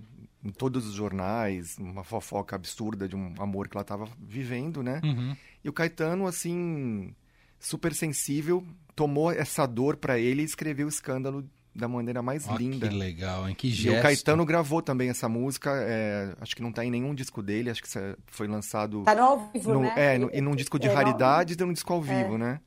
em 0.44 0.50
todos 0.50 0.86
os 0.86 0.94
jornais, 0.94 1.76
uma 1.78 2.02
fofoca 2.02 2.56
absurda 2.56 3.08
de 3.08 3.14
um 3.14 3.34
amor 3.38 3.68
que 3.68 3.76
ela 3.76 3.82
estava 3.82 4.08
vivendo, 4.18 4.82
né? 4.82 5.00
Uhum. 5.04 5.36
E 5.62 5.68
o 5.68 5.72
Caetano, 5.72 6.26
assim, 6.26 7.14
super 7.58 7.94
sensível, 7.94 8.64
tomou 8.96 9.30
essa 9.30 9.66
dor 9.66 9.96
para 9.96 10.18
ele 10.18 10.42
e 10.42 10.44
escreveu 10.44 10.86
o 10.86 10.88
escândalo 10.88 11.44
da 11.74 11.86
maneira 11.86 12.22
mais 12.22 12.48
oh, 12.48 12.56
linda. 12.56 12.88
Que 12.88 12.94
legal, 12.94 13.48
hein? 13.48 13.54
Que 13.54 13.70
gesto. 13.70 13.96
E 13.96 13.98
o 13.98 14.02
Caetano 14.02 14.44
gravou 14.44 14.82
também 14.82 15.08
essa 15.10 15.28
música, 15.28 15.70
é, 15.74 16.34
acho 16.40 16.56
que 16.56 16.62
não 16.62 16.72
tá 16.72 16.84
em 16.84 16.90
nenhum 16.90 17.14
disco 17.14 17.42
dele, 17.42 17.70
acho 17.70 17.82
que 17.82 17.88
foi 18.26 18.48
lançado... 18.48 19.04
Tá 19.04 19.14
no 19.14 19.22
ao 19.22 19.50
vivo, 19.52 19.74
no, 19.74 19.80
né? 19.80 19.94
É, 19.96 20.18
no, 20.18 20.30
e 20.32 20.40
num 20.40 20.56
disco 20.56 20.78
de 20.78 20.88
é, 20.88 20.92
raridades 20.92 21.56
e 21.56 21.64
num 21.64 21.72
disco 21.72 21.92
ao 21.92 22.02
vivo, 22.02 22.34
é. 22.34 22.38
né? 22.38 22.60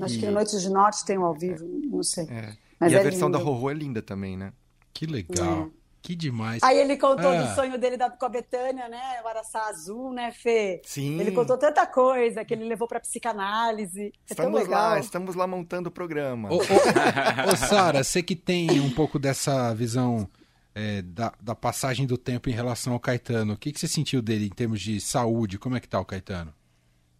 Acho 0.00 0.16
e... 0.16 0.18
que 0.18 0.26
no 0.26 0.32
Noites 0.32 0.60
de 0.60 0.68
Norte 0.68 1.04
tem 1.04 1.16
um 1.16 1.24
ao 1.24 1.34
vivo, 1.34 1.64
não 1.64 2.02
sei. 2.02 2.24
É. 2.24 2.56
Mas 2.78 2.92
e 2.92 2.96
a 2.96 3.00
é 3.00 3.02
versão 3.02 3.28
lindo. 3.28 3.38
da 3.38 3.44
Rorô 3.44 3.70
é 3.70 3.74
linda 3.74 4.02
também, 4.02 4.36
né? 4.36 4.52
Que 4.92 5.06
legal. 5.06 5.70
Que 6.06 6.14
demais. 6.14 6.62
Aí 6.62 6.78
ele 6.78 6.96
contou 6.96 7.32
ah. 7.32 7.42
do 7.42 7.54
sonho 7.56 7.76
dele 7.76 7.96
da, 7.96 8.08
com 8.08 8.24
a 8.24 8.28
Betânia, 8.28 8.88
né? 8.88 9.20
O 9.24 9.26
Araçá 9.26 9.66
Azul, 9.66 10.12
né, 10.12 10.30
Fê? 10.30 10.80
Sim. 10.84 11.18
Ele 11.18 11.32
contou 11.32 11.58
tanta 11.58 11.84
coisa 11.84 12.44
que 12.44 12.54
ele 12.54 12.62
levou 12.62 12.86
pra 12.86 13.00
psicanálise. 13.00 14.12
É 14.30 14.30
estamos 14.30 14.68
lá, 14.68 15.00
estamos 15.00 15.34
lá 15.34 15.48
montando 15.48 15.88
o 15.88 15.90
programa. 15.90 16.48
Ô, 16.48 16.58
ô, 16.58 17.52
ô 17.52 17.56
Sara, 17.56 18.04
você 18.04 18.22
que 18.22 18.36
tem 18.36 18.78
um 18.78 18.90
pouco 18.92 19.18
dessa 19.18 19.74
visão 19.74 20.30
é, 20.76 21.02
da, 21.02 21.32
da, 21.40 21.56
passagem 21.56 22.06
do 22.06 22.16
tempo 22.16 22.48
em 22.48 22.52
relação 22.52 22.92
ao 22.92 23.00
Caetano, 23.00 23.54
o 23.54 23.56
que, 23.56 23.72
que 23.72 23.80
você 23.80 23.88
sentiu 23.88 24.22
dele 24.22 24.46
em 24.46 24.54
termos 24.54 24.80
de 24.80 25.00
saúde? 25.00 25.58
Como 25.58 25.76
é 25.76 25.80
que 25.80 25.88
tá 25.88 25.98
o 25.98 26.04
Caetano? 26.04 26.54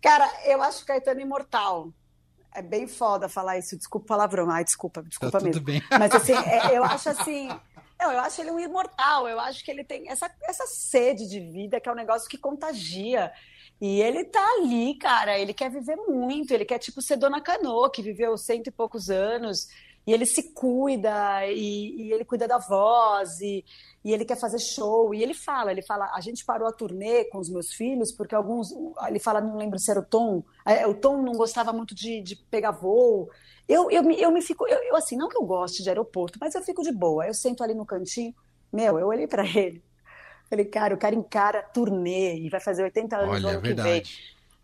Cara, 0.01 0.31
eu 0.45 0.63
acho 0.63 0.85
o 0.85 0.87
Caetano 0.87 1.21
imortal. 1.21 1.93
É 2.55 2.63
bem 2.63 2.87
foda 2.87 3.29
falar 3.29 3.59
isso. 3.59 3.77
Desculpa 3.77 4.05
o 4.05 4.07
palavrão. 4.07 4.49
Ai, 4.49 4.63
desculpa, 4.63 5.03
desculpa 5.03 5.41
tá 5.41 5.45
mesmo. 5.45 5.61
Tudo 5.61 5.65
bem. 5.65 5.83
Mas 5.91 6.13
assim, 6.13 6.35
é, 6.35 6.79
eu 6.79 6.85
acho 6.85 7.09
assim. 7.09 7.49
Não, 7.99 8.13
eu 8.13 8.21
acho 8.21 8.41
ele 8.41 8.51
um 8.51 8.61
imortal. 8.61 9.29
Eu 9.29 9.41
acho 9.41 9.65
que 9.65 9.71
ele 9.71 9.85
tem 9.85 10.09
essa, 10.09 10.31
essa 10.43 10.67
sede 10.67 11.29
de 11.29 11.41
vida 11.41 11.81
que 11.81 11.89
é 11.89 11.93
um 11.93 11.97
negócio 11.97 12.29
que 12.29 12.39
contagia. 12.39 13.33
E 13.81 14.01
ele 14.01 14.25
tá 14.25 14.45
ali, 14.59 14.95
cara. 14.99 15.39
Ele 15.39 15.55
quer 15.55 15.71
viver 15.71 15.97
muito. 15.97 16.53
Ele 16.53 16.65
quer, 16.65 16.79
tipo, 16.79 17.01
ser 17.03 17.17
Dona 17.17 17.41
Canoa, 17.41 17.91
que 17.91 18.03
viveu 18.03 18.37
cento 18.37 18.69
e 18.69 18.71
poucos 18.71 19.11
anos. 19.11 19.69
E 20.07 20.13
ele 20.13 20.25
se 20.25 20.53
cuida, 20.53 21.45
e, 21.47 22.03
e 22.03 22.13
ele 22.13 22.25
cuida 22.25 22.47
da 22.47 22.59
voz, 22.59 23.41
e, 23.41 23.65
e, 24.05 24.13
ele 24.13 24.25
quer 24.25 24.39
fazer 24.39 24.61
show. 24.61 25.13
E 25.13 25.21
ele 25.23 25.35
fala: 25.35 25.73
ele 25.73 25.83
fala, 25.83 26.13
a 26.15 26.21
gente 26.21 26.45
parou 26.45 26.69
a 26.69 26.73
turnê 26.73 27.25
com 27.25 27.39
os 27.39 27.51
meus 27.51 27.73
filhos, 27.73 28.13
porque 28.13 28.35
alguns. 28.35 28.69
Ele 29.09 29.19
fala, 29.19 29.41
não 29.41 29.57
lembro 29.57 29.79
se 29.79 29.91
era 29.91 29.99
o 29.99 30.05
Tom. 30.05 30.45
É, 30.65 30.87
o 30.87 30.95
Tom 30.95 31.21
não 31.23 31.33
gostava 31.33 31.73
muito 31.73 31.95
de, 31.95 32.23
de 32.23 32.37
pegar 32.37 32.71
voo. 32.71 33.29
Eu, 33.69 33.91
eu, 33.91 34.09
eu 34.13 34.31
me 34.31 34.41
fico, 34.41 34.65
eu, 34.69 34.79
eu, 34.85 34.95
assim, 34.95 35.17
não 35.17 35.29
que 35.29 35.37
eu 35.37 35.45
goste 35.45 35.83
de 35.83 35.89
aeroporto, 35.89 36.39
mas 36.41 36.55
eu 36.55 36.63
fico 36.63 36.83
de 36.83 36.93
boa. 36.93 37.27
Eu 37.27 37.35
sento 37.35 37.65
ali 37.65 37.75
no 37.75 37.85
cantinho, 37.85 38.33
meu, 38.73 38.99
eu 39.01 39.09
olhei 39.09 39.27
para 39.27 39.43
ele. 39.59 39.83
Falei, 40.49 40.65
cara, 40.67 40.95
o 40.95 40.99
cara 40.99 41.15
encara 41.17 41.63
turnê 41.63 42.37
e 42.39 42.49
vai 42.49 42.61
fazer 42.61 42.85
80 42.85 43.17
anos 43.17 43.31
Olha, 43.31 43.41
no 43.41 43.49
ano 43.49 43.59
é 43.59 43.63
que 43.63 43.83
vem. 43.83 44.03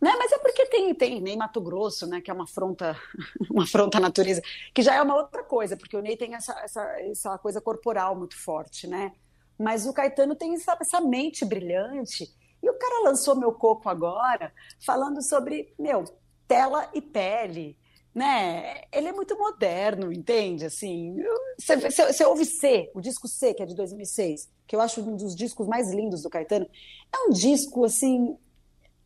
Né? 0.03 0.13
Mas 0.19 0.33
é 0.33 0.39
porque 0.39 0.67
tem, 0.67 0.93
tem 0.93 1.21
Ney 1.21 1.37
Mato 1.37 1.61
Grosso, 1.61 2.09
né? 2.09 2.21
Que 2.21 2.29
é 2.29 2.35
uma 2.35 2.43
afronta, 2.43 2.99
uma 3.49 3.63
afronta 3.63 3.99
à 3.99 4.01
natureza, 4.01 4.43
que 4.75 4.83
já 4.83 4.97
é 4.97 5.01
uma 5.01 5.15
outra 5.15 5.45
coisa, 5.45 5.77
porque 5.77 5.97
o 5.97 6.03
Ney 6.03 6.17
tem 6.17 6.35
essa, 6.35 6.53
essa, 6.61 6.83
essa 7.03 7.39
coisa 7.39 7.61
corporal 7.61 8.17
muito 8.17 8.37
forte, 8.37 8.89
né? 8.89 9.13
Mas 9.57 9.87
o 9.87 9.93
Caetano 9.93 10.35
tem 10.35 10.55
essa, 10.55 10.77
essa 10.81 11.01
mente 11.01 11.45
brilhante. 11.45 12.29
E 12.61 12.69
o 12.69 12.75
cara 12.75 13.05
lançou 13.05 13.37
meu 13.37 13.53
coco 13.53 13.89
agora, 13.89 14.53
falando 14.85 15.23
sobre, 15.23 15.73
meu, 15.79 16.05
tela 16.49 16.91
e 16.93 17.01
pele 17.01 17.79
né? 18.15 18.83
Ele 18.93 19.09
é 19.09 19.13
muito 19.13 19.39
moderno, 19.39 20.13
entende? 20.13 20.67
Assim, 20.67 21.17
você, 21.59 22.25
ouve 22.27 22.45
C, 22.45 22.91
o 22.95 23.01
disco 23.01 23.27
C, 23.27 23.55
que 23.55 23.63
é 23.63 23.67
de 23.67 23.75
2006, 23.75 24.51
que 24.67 24.77
eu 24.77 24.81
acho 24.81 25.01
um 25.01 25.17
dos 25.17 25.35
discos 25.35 25.67
mais 25.67 25.91
lindos 25.91 26.23
do 26.23 26.29
Caetano. 26.29 26.69
É 27.11 27.29
um 27.29 27.31
disco 27.31 27.85
assim 27.85 28.37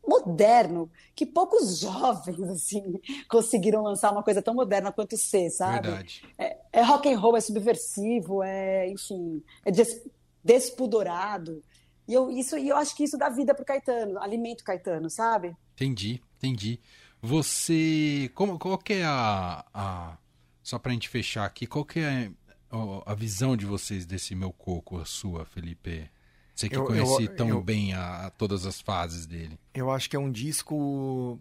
moderno 0.07 0.89
que 1.15 1.25
poucos 1.25 1.79
jovens 1.81 2.41
assim 2.49 2.99
conseguiram 3.29 3.83
lançar 3.83 4.11
uma 4.11 4.23
coisa 4.23 4.41
tão 4.41 4.53
moderna 4.53 4.91
quanto 4.91 5.13
o 5.13 5.17
C, 5.17 5.49
sabe? 5.49 5.87
Verdade. 5.87 6.23
É, 6.37 6.57
é 6.71 6.81
rock 6.81 7.11
and 7.11 7.19
roll, 7.19 7.35
é 7.35 7.41
subversivo, 7.41 8.41
é 8.41 8.89
enfim, 8.89 9.43
é 9.65 9.71
des, 9.71 10.01
despudorado. 10.43 11.61
E 12.07 12.13
eu, 12.13 12.31
isso, 12.31 12.57
e 12.57 12.69
eu 12.69 12.77
acho 12.77 12.95
que 12.95 13.03
isso 13.03 13.17
dá 13.17 13.29
vida 13.29 13.53
pro 13.53 13.65
Caetano, 13.65 14.17
alimenta 14.19 14.61
o 14.61 14.65
Caetano, 14.65 15.09
sabe? 15.09 15.55
Entendi, 15.73 16.21
entendi. 16.37 16.79
Você. 17.21 18.31
Como, 18.33 18.57
qual 18.57 18.77
que 18.77 18.93
é 18.93 19.03
a. 19.03 19.65
a 19.73 20.17
só 20.63 20.77
pra 20.77 20.91
gente 20.91 21.07
fechar 21.07 21.45
aqui, 21.45 21.65
qual 21.65 21.85
que 21.85 21.99
é 21.99 22.29
a, 22.69 23.11
a 23.11 23.15
visão 23.15 23.55
de 23.55 23.65
vocês 23.65 24.05
desse 24.05 24.35
meu 24.35 24.51
coco, 24.51 24.99
a 24.99 25.05
sua, 25.05 25.45
Felipe? 25.45 26.09
Você 26.57 26.67
que 26.67 26.75
eu, 26.75 26.85
conhece 26.85 27.23
eu, 27.23 27.35
tão 27.35 27.49
eu, 27.49 27.61
bem 27.61 27.93
a, 27.93 28.25
a, 28.25 28.29
todas 28.31 28.65
as 28.65 28.81
fases 28.81 29.27
dele. 29.27 29.59
Eu 29.75 29.91
acho 29.91 30.09
que 30.09 30.15
é 30.15 30.19
um 30.19 30.31
disco 30.31 31.39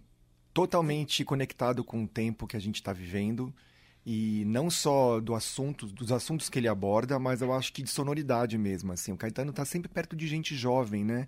totalmente 0.52 1.24
conectado 1.24 1.82
com 1.82 2.04
o 2.04 2.06
tempo 2.06 2.46
que 2.46 2.54
a 2.54 2.60
gente 2.60 2.74
está 2.74 2.92
vivendo. 2.92 3.52
E 4.04 4.44
não 4.44 4.68
só 4.68 5.18
do 5.18 5.34
assunto, 5.34 5.86
dos 5.86 6.12
assuntos 6.12 6.50
que 6.50 6.58
ele 6.58 6.68
aborda, 6.68 7.18
mas 7.18 7.40
eu 7.40 7.50
acho 7.50 7.72
que 7.72 7.82
de 7.82 7.88
sonoridade 7.88 8.58
mesmo. 8.58 8.92
Assim. 8.92 9.10
O 9.10 9.16
Caetano 9.16 9.50
está 9.50 9.64
sempre 9.64 9.88
perto 9.88 10.14
de 10.14 10.26
gente 10.26 10.54
jovem, 10.54 11.02
né? 11.02 11.26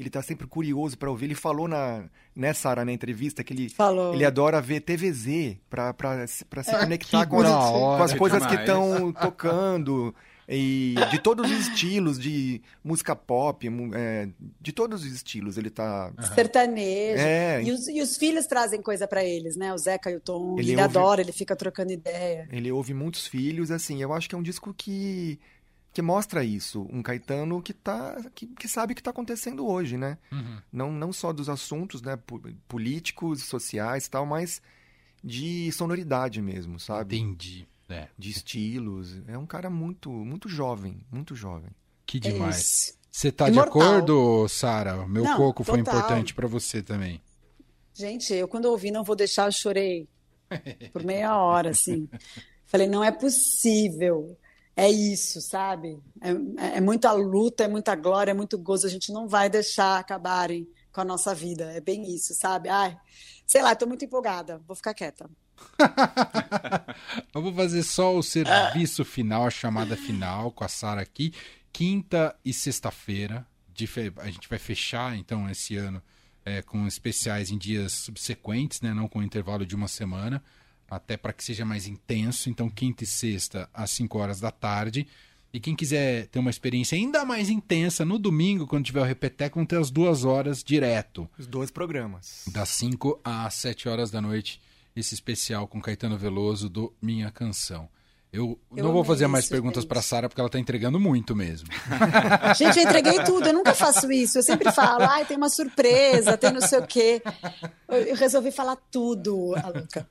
ele 0.00 0.08
está 0.08 0.22
sempre 0.22 0.46
curioso 0.46 0.96
para 0.96 1.10
ouvir. 1.10 1.26
Ele 1.26 1.34
falou 1.34 1.68
na, 1.68 2.04
nessa 2.34 2.70
área, 2.70 2.84
na 2.84 2.92
entrevista, 2.92 3.44
que 3.44 3.52
ele, 3.52 3.68
falou. 3.68 4.14
ele 4.14 4.24
adora 4.24 4.60
ver 4.60 4.80
TVZ 4.80 5.58
para 5.68 6.26
se 6.26 6.44
é, 6.74 6.78
conectar 6.80 7.26
com 7.26 7.40
as, 7.40 7.48
com 7.48 8.02
as 8.02 8.14
coisas 8.14 8.40
demais. 8.40 8.56
que 8.56 8.62
estão 8.62 9.12
tocando. 9.12 10.14
E 10.52 10.96
de 11.12 11.18
todos 11.20 11.48
os 11.48 11.68
estilos, 11.68 12.18
de 12.18 12.60
música 12.82 13.14
pop, 13.14 13.68
é, 13.94 14.28
de 14.60 14.72
todos 14.72 15.04
os 15.04 15.12
estilos, 15.12 15.56
ele 15.56 15.70
tá. 15.70 16.12
Sertanejo. 16.34 17.22
É. 17.22 17.62
E, 17.62 17.70
os, 17.70 17.86
e 17.86 18.02
os 18.02 18.16
filhos 18.16 18.46
trazem 18.46 18.82
coisa 18.82 19.06
para 19.06 19.24
eles, 19.24 19.56
né? 19.56 19.72
O 19.72 19.78
Zeca 19.78 20.10
e 20.10 20.16
o 20.16 20.20
Tom. 20.20 20.58
Ele, 20.58 20.72
ele 20.72 20.82
ouve... 20.82 20.98
adora, 20.98 21.20
ele 21.20 21.32
fica 21.32 21.54
trocando 21.54 21.92
ideia. 21.92 22.48
Ele 22.50 22.72
ouve 22.72 22.92
muitos 22.92 23.28
filhos, 23.28 23.70
assim. 23.70 24.02
Eu 24.02 24.12
acho 24.12 24.28
que 24.28 24.34
é 24.34 24.38
um 24.38 24.42
disco 24.42 24.74
que 24.74 25.38
que 25.92 26.02
mostra 26.02 26.44
isso. 26.44 26.86
Um 26.90 27.02
Caetano 27.02 27.60
que, 27.60 27.72
tá, 27.72 28.16
que, 28.34 28.46
que 28.46 28.68
sabe 28.68 28.92
o 28.92 28.94
que 28.94 29.00
está 29.00 29.10
acontecendo 29.10 29.66
hoje, 29.66 29.96
né? 29.96 30.18
Uhum. 30.30 30.58
Não, 30.72 30.92
não 30.92 31.12
só 31.12 31.32
dos 31.32 31.48
assuntos 31.48 32.00
né, 32.00 32.18
políticos, 32.68 33.42
sociais 33.42 34.08
tal, 34.08 34.24
mas 34.24 34.62
de 35.22 35.70
sonoridade 35.72 36.40
mesmo, 36.40 36.78
sabe? 36.78 37.18
Entendi. 37.18 37.68
É. 37.90 38.08
De 38.16 38.30
estilos. 38.30 39.16
É 39.26 39.36
um 39.36 39.46
cara 39.46 39.68
muito, 39.68 40.10
muito 40.10 40.48
jovem, 40.48 41.04
muito 41.10 41.34
jovem. 41.34 41.70
Que 42.06 42.18
é 42.18 42.20
demais. 42.20 42.96
Você 43.10 43.32
tá 43.32 43.48
Imortal. 43.48 43.80
de 43.80 43.86
acordo, 43.86 44.48
Sara? 44.48 45.06
Meu 45.06 45.24
não, 45.24 45.36
coco 45.36 45.64
total. 45.64 45.74
foi 45.74 45.80
importante 45.80 46.32
para 46.34 46.46
você 46.46 46.82
também. 46.82 47.20
Gente, 47.92 48.32
eu 48.32 48.46
quando 48.46 48.66
ouvi 48.66 48.90
Não 48.90 49.04
Vou 49.04 49.16
Deixar, 49.16 49.46
eu 49.46 49.52
chorei 49.52 50.08
por 50.92 51.02
meia 51.02 51.36
hora, 51.36 51.70
assim. 51.70 52.08
Falei, 52.64 52.86
não 52.86 53.02
é 53.02 53.10
possível 53.10 54.36
é 54.80 54.88
isso, 54.88 55.42
sabe? 55.42 56.02
É, 56.22 56.30
é, 56.30 56.76
é, 56.76 56.80
muita 56.80 57.12
luta, 57.12 57.64
é 57.64 57.68
muita 57.68 57.94
glória, 57.94 58.30
é 58.30 58.34
muito 58.34 58.56
gozo. 58.56 58.86
A 58.86 58.90
gente 58.90 59.12
não 59.12 59.28
vai 59.28 59.50
deixar 59.50 59.98
acabarem 59.98 60.66
com 60.90 61.02
a 61.02 61.04
nossa 61.04 61.34
vida. 61.34 61.70
É 61.72 61.80
bem 61.80 62.14
isso, 62.14 62.34
sabe? 62.34 62.70
Ai, 62.70 62.96
sei 63.46 63.62
lá, 63.62 63.72
estou 63.72 63.86
muito 63.86 64.04
empolgada. 64.04 64.58
Vou 64.66 64.74
ficar 64.74 64.94
quieta. 64.94 65.28
Eu 67.34 67.42
vou 67.42 67.54
fazer 67.54 67.82
só 67.82 68.16
o 68.16 68.22
serviço 68.22 69.04
final, 69.04 69.46
a 69.46 69.50
chamada 69.50 69.96
final 69.96 70.50
com 70.52 70.64
a 70.64 70.68
Sara 70.68 71.00
aqui. 71.00 71.32
Quinta 71.72 72.34
e 72.44 72.52
sexta-feira. 72.52 73.46
A 74.18 74.30
gente 74.30 74.48
vai 74.48 74.58
fechar, 74.58 75.16
então, 75.16 75.48
esse 75.48 75.76
ano 75.76 76.02
é, 76.44 76.62
com 76.62 76.86
especiais 76.86 77.50
em 77.50 77.58
dias 77.58 77.92
subsequentes, 77.92 78.80
né? 78.80 78.92
Não 78.92 79.08
com 79.08 79.22
intervalo 79.22 79.64
de 79.64 79.74
uma 79.74 79.88
semana, 79.88 80.42
até 80.90 81.16
para 81.16 81.32
que 81.32 81.44
seja 81.44 81.64
mais 81.64 81.86
intenso. 81.86 82.50
Então, 82.50 82.68
quinta 82.68 83.04
e 83.04 83.06
sexta, 83.06 83.68
às 83.72 83.90
5 83.92 84.18
horas 84.18 84.40
da 84.40 84.50
tarde. 84.50 85.06
E 85.52 85.58
quem 85.58 85.74
quiser 85.74 86.26
ter 86.28 86.38
uma 86.38 86.50
experiência 86.50 86.96
ainda 86.96 87.24
mais 87.24 87.48
intensa, 87.50 88.04
no 88.04 88.18
domingo, 88.18 88.66
quando 88.66 88.84
tiver 88.84 89.00
o 89.00 89.04
Repeteco, 89.04 89.58
vão 89.58 89.66
ter 89.66 89.78
as 89.78 89.90
duas 89.90 90.24
horas 90.24 90.62
direto. 90.62 91.28
Os 91.36 91.46
dois 91.46 91.70
programas. 91.70 92.44
Das 92.52 92.68
5 92.70 93.20
às 93.24 93.54
7 93.54 93.88
horas 93.88 94.10
da 94.10 94.20
noite, 94.20 94.60
esse 94.94 95.14
especial 95.14 95.66
com 95.66 95.80
Caetano 95.80 96.18
Veloso 96.18 96.68
do 96.68 96.92
Minha 97.00 97.30
Canção. 97.30 97.88
Eu, 98.32 98.56
eu 98.76 98.84
não 98.84 98.92
vou 98.92 99.02
fazer 99.02 99.26
mais 99.26 99.44
isso, 99.44 99.52
perguntas 99.52 99.84
para 99.84 100.00
Sara 100.00 100.28
porque 100.28 100.40
ela 100.40 100.46
está 100.46 100.58
entregando 100.58 101.00
muito 101.00 101.34
mesmo. 101.34 101.68
gente, 102.56 102.78
eu 102.78 102.84
entreguei 102.84 103.24
tudo, 103.24 103.48
eu 103.48 103.52
nunca 103.52 103.74
faço 103.74 104.10
isso. 104.12 104.38
Eu 104.38 104.42
sempre 104.42 104.70
falo, 104.70 105.02
ai, 105.02 105.24
tem 105.24 105.36
uma 105.36 105.48
surpresa, 105.48 106.36
tem 106.36 106.52
não 106.52 106.60
sei 106.60 106.78
o 106.78 106.86
quê. 106.86 107.20
Eu 107.88 108.14
resolvi 108.14 108.52
falar 108.52 108.76
tudo, 108.88 109.52
a 109.56 109.68
Luca. 109.68 110.06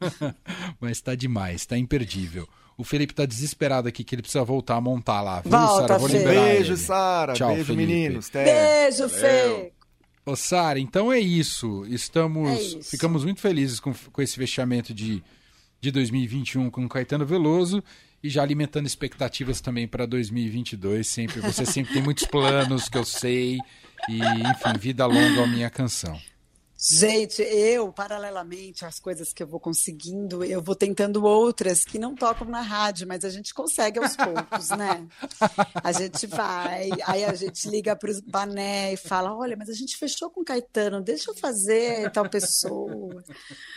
Mas 0.81 0.97
está 0.97 1.15
demais, 1.15 1.61
está 1.61 1.77
imperdível. 1.77 2.45
O 2.77 2.83
Felipe 2.83 3.13
tá 3.13 3.25
desesperado 3.25 3.87
aqui 3.87 4.03
que 4.03 4.15
ele 4.15 4.21
precisa 4.21 4.43
voltar 4.43 4.75
a 4.75 4.81
montar 4.81 5.21
lá. 5.21 5.39
Viu, 5.39 5.51
Volta, 5.51 5.87
Sara? 5.87 5.97
Vou 5.99 6.07
liberar 6.09 6.43
Beijo, 6.43 6.77
Sara. 6.77 7.33
Beijo, 7.33 7.65
Felipe. 7.65 7.75
meninos. 7.75 8.29
Beijo, 8.29 9.09
Fê. 9.09 9.71
Ô, 10.29 10.35
Sara, 10.35 10.79
então 10.79 11.11
é 11.11 11.19
isso. 11.19 11.83
Estamos. 11.87 12.49
É 12.49 12.61
isso. 12.61 12.83
Ficamos 12.83 13.23
muito 13.23 13.41
felizes 13.41 13.79
com, 13.79 13.91
com 14.11 14.21
esse 14.21 14.35
fechamento 14.35 14.93
de, 14.93 15.23
de 15.81 15.89
2021 15.89 16.69
com 16.69 16.85
o 16.85 16.89
Caetano 16.89 17.25
Veloso 17.25 17.83
e 18.21 18.29
já 18.29 18.43
alimentando 18.43 18.85
expectativas 18.85 19.59
também 19.59 19.87
para 19.87 20.05
2022. 20.05 21.07
Sempre, 21.07 21.41
você 21.41 21.65
sempre 21.65 21.93
tem 21.93 22.03
muitos 22.03 22.25
planos 22.25 22.87
que 22.87 22.97
eu 22.97 23.05
sei. 23.05 23.57
E, 24.07 24.19
enfim, 24.19 24.77
vida 24.79 25.07
longa 25.07 25.43
a 25.43 25.47
minha 25.47 25.69
canção. 25.69 26.19
Gente, 26.81 27.41
eu, 27.41 27.91
paralelamente 27.91 28.85
às 28.85 29.01
coisas 29.01 29.33
que 29.33 29.43
eu 29.43 29.47
vou 29.47 29.59
conseguindo, 29.59 30.45
eu 30.45 30.61
vou 30.61 30.73
tentando 30.73 31.25
outras 31.25 31.83
que 31.83 31.99
não 31.99 32.15
tocam 32.15 32.47
na 32.47 32.61
rádio, 32.61 33.05
mas 33.05 33.25
a 33.25 33.29
gente 33.29 33.53
consegue 33.53 33.99
aos 33.99 34.15
poucos, 34.15 34.69
né? 34.69 35.05
A 35.83 35.91
gente 35.91 36.25
vai, 36.25 36.89
aí 37.05 37.25
a 37.25 37.33
gente 37.33 37.67
liga 37.67 37.97
para 37.97 38.09
o 38.09 38.21
Bané 38.25 38.93
e 38.93 38.97
fala: 38.97 39.35
olha, 39.35 39.57
mas 39.57 39.67
a 39.67 39.73
gente 39.73 39.97
fechou 39.97 40.29
com 40.29 40.41
Caetano, 40.41 41.01
deixa 41.01 41.31
eu 41.31 41.35
fazer 41.35 42.09
tal 42.13 42.29
pessoa. 42.29 43.25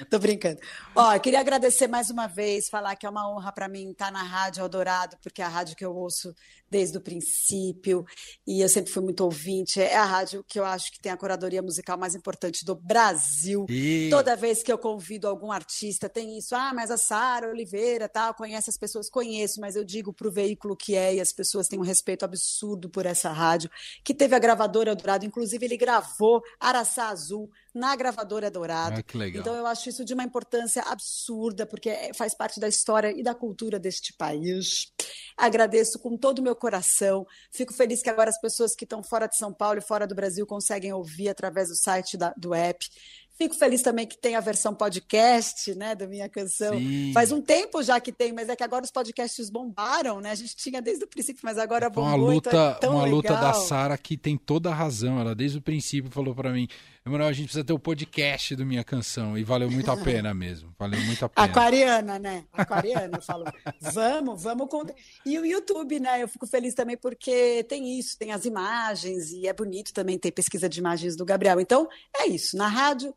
Tô 0.09 0.21
brincando. 0.21 0.61
Ó, 0.95 1.19
queria 1.19 1.41
agradecer 1.41 1.88
mais 1.88 2.09
uma 2.09 2.29
vez, 2.29 2.69
falar 2.69 2.95
que 2.95 3.05
é 3.05 3.11
uma 3.11 3.29
honra 3.29 3.51
para 3.51 3.69
mim 3.69 3.91
estar 3.91 4.12
na 4.12 4.23
Rádio 4.23 4.61
Eldorado, 4.61 5.17
porque 5.21 5.43
é 5.43 5.45
a 5.45 5.49
rádio 5.49 5.75
que 5.75 5.85
eu 5.85 5.93
ouço 5.93 6.33
desde 6.71 6.97
o 6.97 7.01
princípio, 7.01 8.05
e 8.47 8.62
eu 8.62 8.69
sempre 8.69 8.91
fui 8.91 9.03
muito 9.03 9.23
ouvinte. 9.25 9.81
É 9.81 9.97
a 9.97 10.05
rádio 10.05 10.43
que 10.49 10.59
eu 10.59 10.65
acho 10.65 10.91
que 10.91 11.01
tem 11.01 11.12
a 11.12 11.17
curadoria 11.17 11.61
musical 11.61 11.99
mais 11.99 12.15
importante 12.15 12.65
do 12.65 12.75
Brasil. 12.92 13.66
E... 13.68 14.09
Toda 14.11 14.37
vez 14.37 14.62
que 14.62 14.70
eu 14.70 14.76
convido 14.76 15.26
algum 15.26 15.50
artista, 15.50 16.09
tem 16.09 16.37
isso. 16.37 16.55
Ah, 16.55 16.72
mas 16.74 16.90
a 16.90 16.98
Sara 16.98 17.48
Oliveira, 17.48 18.09
tal, 18.09 18.35
conhece 18.35 18.68
as 18.68 18.76
pessoas? 18.76 19.09
Conheço, 19.09 19.61
mas 19.61 19.76
eu 19.76 19.85
digo 19.85 20.12
para 20.12 20.28
o 20.28 20.31
veículo 20.31 20.76
que 20.76 20.94
é, 20.94 21.14
e 21.14 21.20
as 21.20 21.33
pessoas 21.33 21.68
têm 21.68 21.78
um 21.78 21.83
respeito 21.83 22.24
absurdo 22.24 22.90
por 22.90 23.07
essa 23.07 23.31
rádio, 23.31 23.70
que 24.05 24.12
teve 24.12 24.35
a 24.35 24.38
gravadora 24.38 24.94
Dourado, 24.94 25.24
inclusive 25.24 25.64
ele 25.64 25.76
gravou 25.76 26.42
Araçá 26.61 27.09
Azul, 27.09 27.50
na 27.75 27.97
gravadora 27.97 28.51
Dourado. 28.51 29.01
Ah, 29.01 29.03
que 29.03 29.17
legal. 29.17 29.41
Então 29.41 29.55
eu 29.55 29.67
acho 29.67 29.89
isso 29.89 30.05
de 30.05 30.15
uma 30.15 30.25
importância 30.25 30.83
absurda, 30.83 31.67
porque 31.67 31.89
é, 31.89 32.13
faz 32.15 32.35
parte 32.35 32.61
da 32.61 32.69
história 32.69 33.13
e 33.19 33.23
da 33.23 33.35
cultura 33.35 33.79
deste 33.79 34.13
país. 34.13 34.93
Agradeço 35.37 35.99
com 35.99 36.17
todo 36.17 36.41
o 36.41 36.43
meu 36.43 36.55
coração. 36.55 37.27
Fico 37.51 37.73
feliz 37.73 38.03
que 38.03 38.11
agora 38.11 38.31
as 38.31 38.41
pessoas 38.41 38.75
que 38.75 38.85
estão 38.85 39.03
fora 39.03 39.27
de 39.27 39.37
São 39.37 39.53
Paulo 39.53 39.79
e 39.79 39.83
fora 39.83 40.07
do 40.07 40.15
Brasil 40.15 40.47
conseguem 40.47 40.93
ouvir 40.93 41.29
através 41.29 41.69
do 41.69 41.77
site 41.77 42.17
da, 42.17 42.35
do 42.37 42.55
app. 42.55 42.87
Fico 43.35 43.55
feliz 43.55 43.83
também 43.83 44.07
que 44.07 44.16
tem 44.16 44.37
a 44.37 44.40
versão 44.40 44.75
podcast, 44.75 45.75
né, 45.75 45.95
da 45.95 46.07
minha 46.07 46.29
canção. 46.29 46.79
Sim. 46.79 47.12
Faz 47.14 47.33
um 47.33 47.40
tempo 47.40 47.83
já 47.83 47.99
que 47.99 48.12
tem, 48.12 48.33
mas 48.33 48.49
é 48.49 48.55
que 48.55 48.62
agora 48.62 48.85
os 48.85 48.90
podcasts 48.90 49.49
bombaram, 49.49 50.21
né? 50.21 50.31
A 50.31 50.35
gente 50.35 50.55
tinha 50.55 50.83
desde 50.83 51.05
o 51.05 51.09
princípio, 51.09 51.40
mas 51.42 51.57
agora 51.57 51.88
bombou. 51.88 52.05
Uma 52.05 52.14
luta, 52.14 52.77
então 52.77 52.92
é 52.92 52.95
uma 52.95 53.05
legal. 53.05 53.16
luta 53.16 53.35
da 53.35 53.55
Sara 53.55 53.97
que 53.97 54.16
tem 54.16 54.37
toda 54.37 54.71
a 54.71 54.75
razão. 54.75 55.18
Ela 55.18 55.35
desde 55.35 55.59
o 55.59 55.62
princípio 55.62 56.11
falou 56.11 56.35
para 56.35 56.53
mim: 56.53 56.68
Emanuel, 57.05 57.29
a 57.29 57.33
gente 57.33 57.47
precisa 57.47 57.64
ter 57.64 57.73
o 57.73 57.79
podcast 57.81 58.55
do 58.55 58.64
minha 58.64 58.85
canção 58.85 59.37
e 59.37 59.42
valeu 59.42 59.68
muito 59.68 59.90
a 59.90 59.97
pena 59.97 60.33
mesmo. 60.35 60.73
Valeu 60.79 61.01
muito 61.01 61.25
a 61.25 61.29
pena. 61.29 61.47
Aquariana, 61.47 62.18
né? 62.18 62.45
Aquariana 62.53 63.21
falou: 63.21 63.47
vamos, 63.81 64.40
vamos 64.40 64.68
com. 64.68 64.85
E 65.27 65.37
o 65.38 65.45
YouTube, 65.45 65.99
né? 65.99 66.23
Eu 66.23 66.29
fico 66.29 66.47
feliz 66.47 66.75
também 66.75 66.97
porque 66.97 67.64
tem 67.64 67.99
isso, 67.99 68.16
tem 68.16 68.31
as 68.31 68.45
imagens 68.45 69.33
e 69.33 69.49
é 69.49 69.53
bonito 69.53 69.92
também 69.92 70.16
ter 70.16 70.31
pesquisa 70.31 70.68
de 70.68 70.79
imagens 70.79 71.16
do 71.16 71.25
Gabriel. 71.25 71.61
Então 71.61 71.88
é 72.14 72.29
isso. 72.29 72.57
Na 72.57 72.68
rádio 72.68 73.12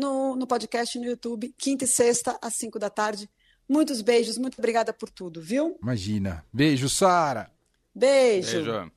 no, 0.00 0.34
no 0.34 0.46
podcast 0.46 0.98
no 0.98 1.04
YouTube, 1.04 1.54
quinta 1.56 1.84
e 1.84 1.86
sexta, 1.86 2.38
às 2.42 2.54
cinco 2.54 2.78
da 2.78 2.90
tarde. 2.90 3.28
Muitos 3.68 4.00
beijos, 4.00 4.36
muito 4.36 4.58
obrigada 4.58 4.92
por 4.92 5.10
tudo, 5.10 5.40
viu? 5.40 5.78
Imagina. 5.80 6.44
Beijo, 6.52 6.88
Sara. 6.88 7.52
Beijo. 7.94 8.64
Beijo. 8.64 8.92